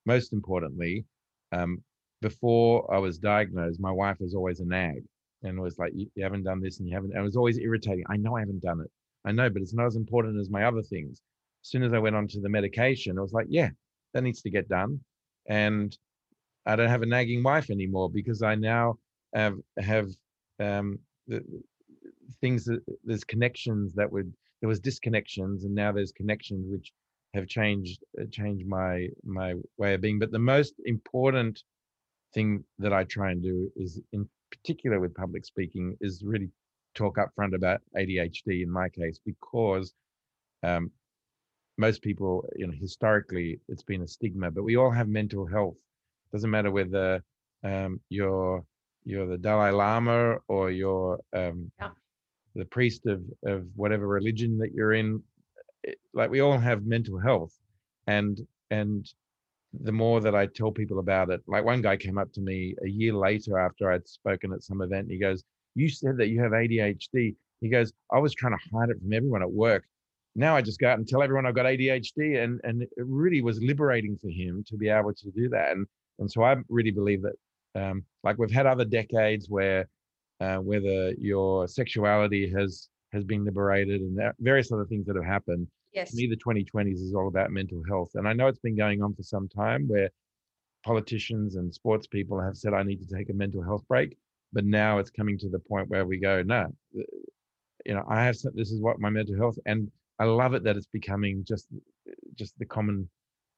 [0.07, 1.05] most importantly,
[1.53, 1.83] um,
[2.23, 5.05] before I was diagnosed, my wife was always a nag
[5.43, 7.11] and was like, you, you haven't done this and you haven't.
[7.11, 8.05] And it was always irritating.
[8.09, 8.91] I know I haven't done it.
[9.25, 11.21] I know, but it's not as important as my other things.
[11.63, 13.71] as soon as I went onto the medication, I was like, yeah,
[14.15, 15.01] that needs to get done.
[15.49, 15.97] And
[16.67, 18.99] I don't have a nagging wife anymore because I now
[19.35, 20.09] have have
[20.59, 21.45] um, the,
[22.41, 26.93] things that there's connections that would there was disconnections and now there's connections which
[27.35, 30.19] have changed uh, changed my my way of being.
[30.19, 31.63] But the most important
[32.35, 36.51] thing that I try and do is in particular with public speaking is really
[36.95, 39.93] talk up front about ADHD in my case because
[40.63, 40.91] um,
[41.79, 45.77] most people, you know, historically it's been a stigma, but we all have mental health.
[46.33, 47.23] Doesn't matter whether
[47.63, 48.65] um, you're
[49.05, 51.91] you're the Dalai Lama or you're um, yeah.
[52.55, 55.23] the priest of of whatever religion that you're in.
[55.85, 57.55] It, like we all have mental health,
[58.07, 59.09] and and
[59.83, 62.75] the more that I tell people about it, like one guy came up to me
[62.83, 66.29] a year later after I'd spoken at some event, and he goes, "You said that
[66.29, 69.85] you have ADHD." He goes, "I was trying to hide it from everyone at work."
[70.37, 73.41] Now I just go out and tell everyone I've got ADHD, and and it really
[73.41, 75.73] was liberating for him to be able to do that.
[75.73, 75.87] And
[76.19, 77.35] and so I really believe that,
[77.75, 79.89] um, like we've had other decades where,
[80.41, 85.67] uh, whether your sexuality has has been liberated and various other things that have happened.
[85.93, 86.11] Yes.
[86.11, 89.03] To me, the 2020s is all about mental health, and I know it's been going
[89.03, 90.11] on for some time where
[90.85, 94.17] politicians and sports people have said I need to take a mental health break,
[94.53, 98.37] but now it's coming to the point where we go, no, you know, I have
[98.37, 101.67] some, this is what my mental health and I love it that it's becoming just
[102.35, 103.09] just the common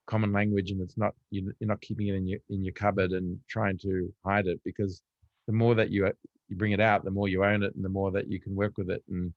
[0.07, 3.39] common language, and it's not you're not keeping it in your in your cupboard and
[3.49, 5.03] trying to hide it because
[5.47, 6.11] the more that you
[6.49, 8.55] you bring it out, the more you own it, and the more that you can
[8.55, 9.33] work with it and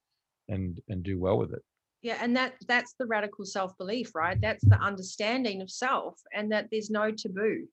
[0.49, 1.61] and and do well with it.
[2.01, 4.39] Yeah, and that that's the radical self belief, right?
[4.41, 7.67] That's the understanding of self, and that there's no taboo.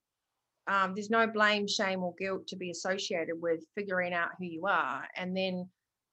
[0.66, 4.66] Um, there's no blame, shame, or guilt to be associated with figuring out who you
[4.66, 5.66] are, and then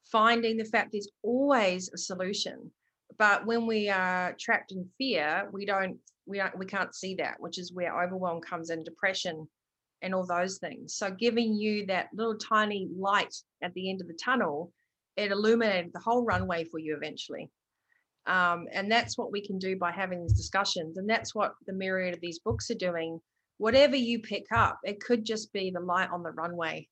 [0.10, 2.72] finding the fact there's always a solution
[3.18, 7.36] but when we are trapped in fear we don't we don't we can't see that
[7.40, 9.48] which is where overwhelm comes in depression
[10.02, 10.96] and all those things.
[10.96, 14.72] So giving you that little tiny light at the end of the tunnel
[15.18, 17.50] it illuminated the whole runway for you eventually.
[18.28, 21.74] Um, and that's what we can do by having these discussions and that's what the
[21.74, 23.20] myriad of these books are doing.
[23.58, 26.88] Whatever you pick up it could just be the light on the runway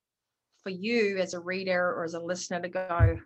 [0.63, 3.17] for you as a reader or as a listener to go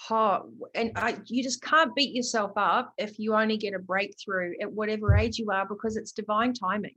[0.00, 0.44] hard
[0.74, 4.72] and I, you just can't beat yourself up if you only get a breakthrough at
[4.72, 6.96] whatever age you are because it's divine timing.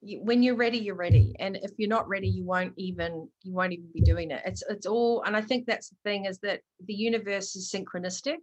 [0.00, 3.72] When you're ready you're ready and if you're not ready you won't even you won't
[3.72, 4.42] even be doing it.
[4.44, 8.36] It's it's all and i think that's the thing is that the universe is synchronistic.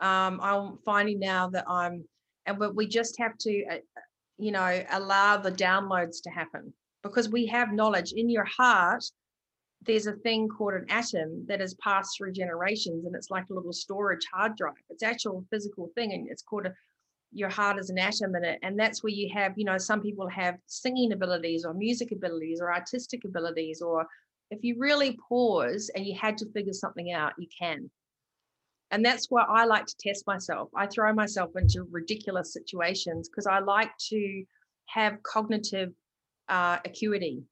[0.00, 2.04] Um i'm finding now that i'm
[2.46, 3.76] and but we just have to uh,
[4.38, 9.04] you know allow the downloads to happen because we have knowledge in your heart
[9.86, 13.54] there's a thing called an atom that has passed through generations and it's like a
[13.54, 14.74] little storage hard drive.
[14.90, 16.72] It's actual physical thing and it's called a
[17.36, 18.60] your heart is an atom in it.
[18.62, 22.60] And that's where you have you know some people have singing abilities or music abilities
[22.60, 24.06] or artistic abilities or
[24.50, 27.90] if you really pause and you had to figure something out you can.
[28.90, 30.68] And that's why i like to test myself.
[30.76, 34.44] I throw myself into ridiculous situations because i like to
[34.86, 35.92] have cognitive
[36.48, 37.42] uh, acuity.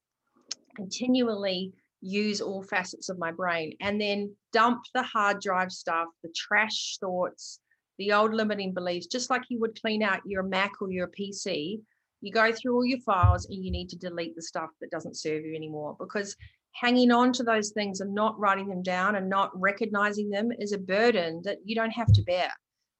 [0.76, 1.72] Continually
[2.02, 6.98] use all facets of my brain and then dump the hard drive stuff, the trash
[7.00, 7.60] thoughts,
[7.98, 11.80] the old limiting beliefs, just like you would clean out your Mac or your PC.
[12.20, 15.16] You go through all your files and you need to delete the stuff that doesn't
[15.16, 16.36] serve you anymore because
[16.72, 20.72] hanging on to those things and not writing them down and not recognizing them is
[20.72, 22.50] a burden that you don't have to bear.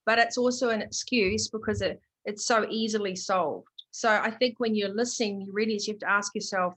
[0.06, 3.66] But it's also an excuse because it, it's so easily solved.
[3.90, 6.74] So I think when you're listening, you really you have to ask yourself,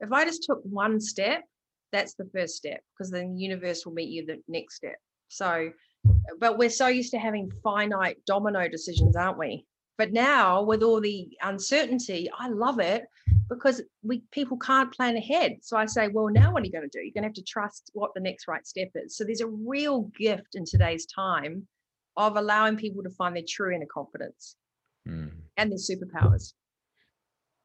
[0.00, 1.42] if I just took one step
[1.94, 4.96] that's the first step because then the universe will meet you the next step.
[5.28, 5.70] So
[6.38, 9.66] but we're so used to having finite domino decisions aren't we?
[9.96, 13.04] But now with all the uncertainty i love it
[13.48, 15.58] because we people can't plan ahead.
[15.62, 17.02] So i say well now what are you going to do?
[17.02, 19.16] You're going to have to trust what the next right step is.
[19.16, 21.66] So there's a real gift in today's time
[22.16, 24.56] of allowing people to find their true inner confidence
[25.08, 25.30] mm.
[25.56, 26.52] and their superpowers.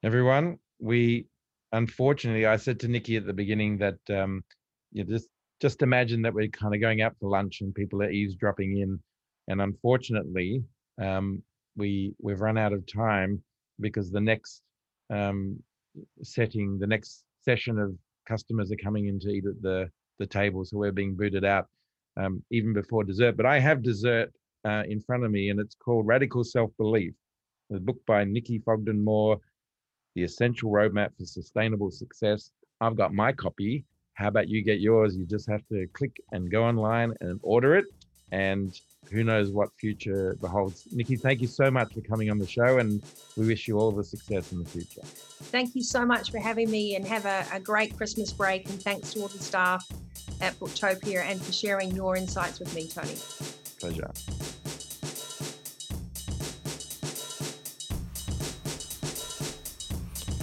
[0.04, 1.28] Everyone we
[1.72, 4.44] unfortunately, I said to Nikki at the beginning that um,
[4.92, 5.28] you just
[5.62, 9.00] just imagine that we're kind of going out for lunch and people are eavesdropping in,
[9.48, 10.64] and unfortunately,
[11.02, 11.44] um,
[11.76, 13.42] we we've run out of time
[13.80, 14.62] because the next
[15.10, 15.62] um,
[16.22, 17.96] setting, the next session of
[18.28, 19.90] customers are coming in to eat at the
[20.20, 21.68] the table, so we're being booted out
[22.18, 23.38] um, even before dessert.
[23.38, 24.32] But I have dessert
[24.66, 27.14] uh, in front of me, and it's called Radical Self Belief,
[27.70, 29.40] the book by Nikki Fogden Moore
[30.20, 32.52] the essential roadmap for sustainable success.
[32.82, 33.86] I've got my copy.
[34.16, 35.16] How about you get yours?
[35.16, 37.86] You just have to click and go online and order it.
[38.32, 38.80] and
[39.12, 40.88] who knows what future beholds.
[40.92, 43.02] Nikki, thank you so much for coming on the show, and
[43.36, 45.02] we wish you all the success in the future.
[45.04, 48.70] Thank you so much for having me, and have a, a great Christmas break.
[48.70, 49.88] And thanks to all the staff
[50.42, 53.16] at Booktopia and for sharing your insights with me, Tony.
[53.80, 54.12] Pleasure.